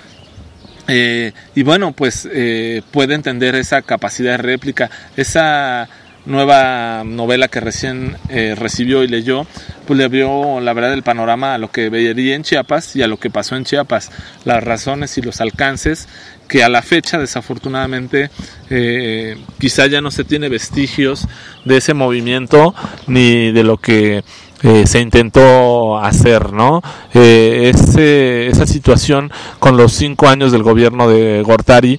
eh, 0.88 1.33
y 1.55 1.62
bueno, 1.62 1.92
pues 1.92 2.28
eh, 2.31 2.83
puede 2.90 3.14
entender 3.14 3.55
esa 3.55 3.83
capacidad 3.83 4.33
de 4.33 4.38
réplica, 4.38 4.90
esa 5.16 5.88
nueva 6.24 7.02
novela 7.04 7.48
que 7.48 7.61
recién 7.61 8.16
eh, 8.28 8.54
recibió 8.56 9.02
y 9.02 9.08
leyó, 9.08 9.46
pues 9.87 9.98
le 9.98 10.04
abrió 10.04 10.61
la 10.61 10.72
verdad 10.72 10.92
el 10.92 11.02
panorama 11.02 11.54
a 11.54 11.58
lo 11.58 11.70
que 11.70 11.88
vería 11.90 12.35
en 12.35 12.42
Chiapas 12.42 12.94
y 12.96 13.02
a 13.02 13.08
lo 13.08 13.18
que 13.18 13.30
pasó 13.30 13.56
en 13.56 13.64
Chiapas, 13.64 14.11
las 14.44 14.62
razones 14.62 15.18
y 15.18 15.22
los 15.22 15.40
alcances 15.40 16.08
que 16.48 16.62
a 16.62 16.68
la 16.68 16.82
fecha 16.82 17.18
desafortunadamente 17.18 18.30
eh, 18.68 19.37
quizá 19.58 19.87
ya 19.87 20.00
no 20.00 20.11
se 20.11 20.24
tiene 20.24 20.48
vestigios 20.48 21.26
de 21.64 21.78
ese 21.78 21.94
movimiento 21.94 22.74
ni 23.06 23.52
de 23.52 23.64
lo 23.64 23.78
que 23.78 24.22
eh, 24.62 24.87
se 24.87 25.00
intentó 25.00 25.98
hacer, 25.98 26.52
¿no? 26.52 26.82
esa 27.14 28.66
situación 28.66 29.32
con 29.58 29.76
los 29.76 29.92
cinco 29.92 30.28
años 30.28 30.52
del 30.52 30.62
gobierno 30.62 31.08
de 31.08 31.42
Gortari 31.42 31.98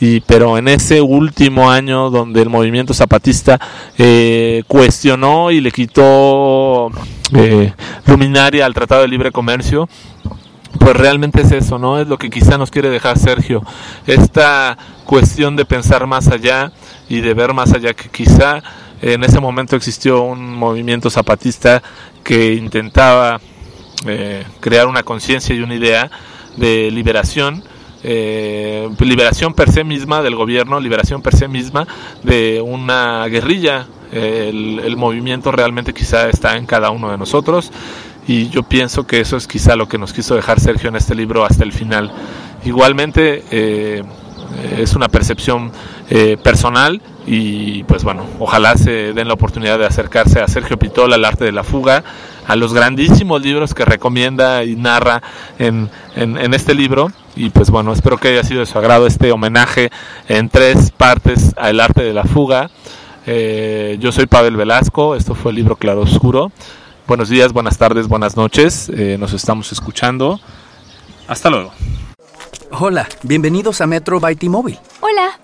y 0.00 0.20
pero 0.20 0.58
en 0.58 0.68
ese 0.68 1.00
último 1.00 1.70
año 1.70 2.10
donde 2.10 2.42
el 2.42 2.50
movimiento 2.50 2.94
zapatista 2.94 3.60
eh, 3.98 4.62
cuestionó 4.66 5.50
y 5.50 5.60
le 5.60 5.70
quitó 5.70 6.90
eh, 7.32 7.72
luminaria 8.06 8.66
al 8.66 8.74
Tratado 8.74 9.02
de 9.02 9.08
Libre 9.08 9.30
Comercio 9.30 9.88
pues 10.78 10.96
realmente 10.96 11.42
es 11.42 11.52
eso, 11.52 11.78
¿no? 11.78 12.00
Es 12.00 12.08
lo 12.08 12.18
que 12.18 12.30
quizá 12.30 12.58
nos 12.58 12.70
quiere 12.70 12.90
dejar 12.90 13.18
Sergio, 13.18 13.62
esta 14.06 14.76
cuestión 15.04 15.56
de 15.56 15.64
pensar 15.64 16.06
más 16.06 16.28
allá 16.28 16.72
y 17.08 17.20
de 17.20 17.32
ver 17.32 17.54
más 17.54 17.72
allá 17.72 17.94
que 17.94 18.08
quizá 18.08 18.62
en 19.00 19.22
ese 19.24 19.40
momento 19.40 19.76
existió 19.76 20.22
un 20.22 20.54
movimiento 20.54 21.10
zapatista 21.10 21.82
que 22.22 22.54
intentaba 22.54 23.40
eh, 24.06 24.44
crear 24.60 24.86
una 24.86 25.02
conciencia 25.02 25.54
y 25.54 25.60
una 25.60 25.74
idea 25.74 26.10
de 26.56 26.90
liberación 26.90 27.62
eh, 28.04 28.88
liberación 29.00 29.54
per 29.54 29.70
se 29.72 29.82
misma 29.82 30.22
del 30.22 30.36
gobierno, 30.36 30.78
liberación 30.78 31.22
per 31.22 31.34
se 31.34 31.48
misma 31.48 31.88
de 32.22 32.60
una 32.60 33.26
guerrilla. 33.28 33.86
El, 34.12 34.96
movimiento 34.96 35.50
realmente 35.50 35.92
quizá 35.92 36.28
está 36.28 36.56
en 36.56 36.66
cada 36.66 36.90
uno 36.90 37.10
de 37.10 37.18
nosotros 37.18 37.72
y 38.28 38.48
yo 38.50 38.62
pienso 38.62 39.06
que 39.08 39.20
eso 39.20 39.36
es 39.36 39.48
quizá 39.48 39.74
lo 39.74 39.88
que 39.88 39.98
nos 39.98 40.12
quiso 40.12 40.36
dejar 40.36 40.60
Sergio 40.60 40.88
en 40.88 40.96
este 40.96 41.16
libro 41.16 41.44
hasta 41.44 41.64
el 41.64 41.72
final. 41.72 42.12
Igualmente 42.64 43.42
eh, 43.50 44.04
es 44.78 44.94
una 44.94 45.08
percepción 45.08 45.72
eh, 46.10 46.36
personal 46.42 47.00
y 47.26 47.82
pues 47.84 48.04
bueno, 48.04 48.26
ojalá 48.38 48.76
se 48.76 49.12
den 49.14 49.28
la 49.28 49.34
oportunidad 49.34 49.78
de 49.78 49.86
acercarse 49.86 50.40
a 50.40 50.48
Sergio 50.48 50.78
Pitola, 50.78 51.16
al 51.16 51.24
arte 51.24 51.44
de 51.44 51.52
la 51.52 51.64
fuga, 51.64 52.04
a 52.46 52.56
los 52.56 52.74
grandísimos 52.74 53.42
libros 53.42 53.74
que 53.74 53.84
recomienda 53.84 54.64
y 54.64 54.76
narra 54.76 55.22
en, 55.58 55.90
en 56.14 56.54
este 56.54 56.74
libro 56.74 57.10
y 57.36 57.50
pues 57.50 57.70
bueno, 57.70 57.92
espero 57.92 58.16
que 58.16 58.28
haya 58.28 58.44
sido 58.44 58.60
de 58.60 58.66
su 58.66 58.78
agrado 58.78 59.06
este 59.06 59.32
homenaje 59.32 59.90
en 60.28 60.48
tres 60.48 60.92
partes 60.92 61.52
al 61.56 61.80
arte 61.80 62.02
de 62.02 62.12
la 62.12 62.24
fuga. 62.24 62.70
Eh, 63.26 63.96
yo 64.00 64.12
soy 64.12 64.26
Pavel 64.26 64.56
Velasco, 64.56 65.14
esto 65.16 65.34
fue 65.34 65.50
el 65.50 65.56
libro 65.56 65.76
Claro 65.76 66.02
Oscuro. 66.02 66.52
Buenos 67.06 67.28
días, 67.28 67.52
buenas 67.52 67.76
tardes, 67.76 68.06
buenas 68.08 68.36
noches, 68.36 68.90
eh, 68.94 69.16
nos 69.18 69.32
estamos 69.32 69.72
escuchando. 69.72 70.40
Hasta 71.26 71.50
luego. 71.50 71.72
Hola, 72.70 73.08
bienvenidos 73.22 73.80
a 73.80 73.86
Metro 73.86 74.20
by 74.20 74.36
T-Mobile. 74.36 74.78
Hola. 75.00 75.43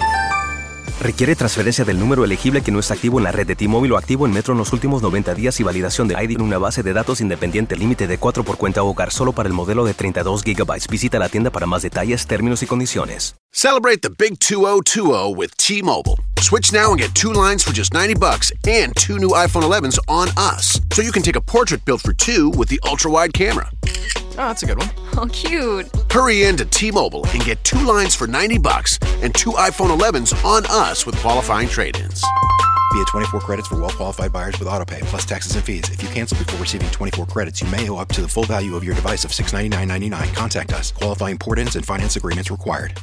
Requiere 1.01 1.35
transferencia 1.35 1.83
del 1.83 1.97
número 1.97 2.23
elegible 2.23 2.61
que 2.61 2.71
no 2.71 2.79
está 2.79 2.93
activo 2.93 3.17
en 3.17 3.23
la 3.23 3.31
red 3.31 3.47
de 3.47 3.55
T-Mobile 3.55 3.95
o 3.95 3.97
activo 3.97 4.27
en 4.27 4.33
Metro 4.33 4.53
en 4.53 4.59
los 4.59 4.71
últimos 4.71 5.01
90 5.01 5.33
días 5.33 5.59
y 5.59 5.63
validación 5.63 6.07
de 6.07 6.13
ID 6.13 6.35
en 6.35 6.43
una 6.43 6.59
base 6.59 6.83
de 6.83 6.93
datos 6.93 7.21
independiente 7.21 7.75
límite 7.75 8.05
de 8.05 8.19
4 8.19 8.43
por 8.43 8.57
cuenta 8.57 8.83
hogar 8.83 9.11
solo 9.11 9.33
para 9.33 9.49
el 9.49 9.53
modelo 9.53 9.83
de 9.83 9.95
32 9.95 10.43
GB. 10.43 10.87
Visita 10.91 11.17
la 11.17 11.27
tienda 11.27 11.49
para 11.49 11.65
más 11.65 11.81
detalles, 11.81 12.27
términos 12.27 12.61
y 12.61 12.67
condiciones. 12.67 13.33
Celebrate 13.51 14.01
the 14.01 14.09
big 14.09 14.37
2020 14.37 15.33
with 15.35 15.49
T-Mobile. 15.57 16.19
Switch 16.39 16.71
now 16.71 16.91
and 16.91 16.99
get 16.99 17.15
two 17.15 17.33
lines 17.33 17.63
for 17.63 17.73
just 17.73 17.95
90 17.95 18.19
bucks 18.19 18.53
and 18.67 18.95
two 18.95 19.17
new 19.17 19.29
iPhone 19.29 19.63
11s 19.63 19.97
on 20.07 20.27
us. 20.37 20.79
So 20.93 21.01
you 21.01 21.11
can 21.11 21.23
take 21.23 21.35
a 21.35 21.41
portrait 21.41 21.83
built 21.83 22.01
for 22.01 22.13
two 22.13 22.51
with 22.51 22.69
the 22.69 22.79
ultra-wide 22.85 23.33
camera. 23.33 23.71
Oh, 24.41 24.47
that's 24.47 24.63
a 24.63 24.65
good 24.65 24.79
one. 24.79 24.89
Oh, 25.17 25.27
cute. 25.31 25.87
Hurry 26.09 26.45
in 26.45 26.57
to 26.57 26.65
T-Mobile 26.65 27.27
and 27.27 27.45
get 27.45 27.63
two 27.63 27.85
lines 27.85 28.15
for 28.15 28.25
90 28.25 28.57
bucks 28.57 28.97
and 29.21 29.35
two 29.35 29.51
iPhone 29.51 29.95
11s 29.95 30.33
on 30.43 30.65
us 30.65 31.05
with 31.05 31.15
qualifying 31.17 31.67
trade-ins. 31.67 32.23
Via 32.91 33.05
24 33.05 33.39
credits 33.41 33.67
for 33.67 33.79
well-qualified 33.79 34.33
buyers 34.33 34.57
with 34.57 34.67
autopay 34.67 35.01
plus 35.03 35.25
taxes 35.27 35.55
and 35.55 35.63
fees. 35.63 35.83
If 35.91 36.01
you 36.01 36.09
cancel 36.09 36.39
before 36.39 36.59
receiving 36.59 36.89
24 36.89 37.27
credits, 37.27 37.61
you 37.61 37.67
may 37.67 37.87
owe 37.87 37.97
up 37.97 38.09
to 38.13 38.21
the 38.21 38.27
full 38.27 38.45
value 38.45 38.75
of 38.75 38.83
your 38.83 38.95
device 38.95 39.23
of 39.23 39.29
$699.99. 39.29 40.33
Contact 40.33 40.73
us. 40.73 40.91
Qualifying 40.91 41.37
port-ins 41.37 41.75
and 41.75 41.85
finance 41.85 42.15
agreements 42.15 42.49
required. 42.49 42.99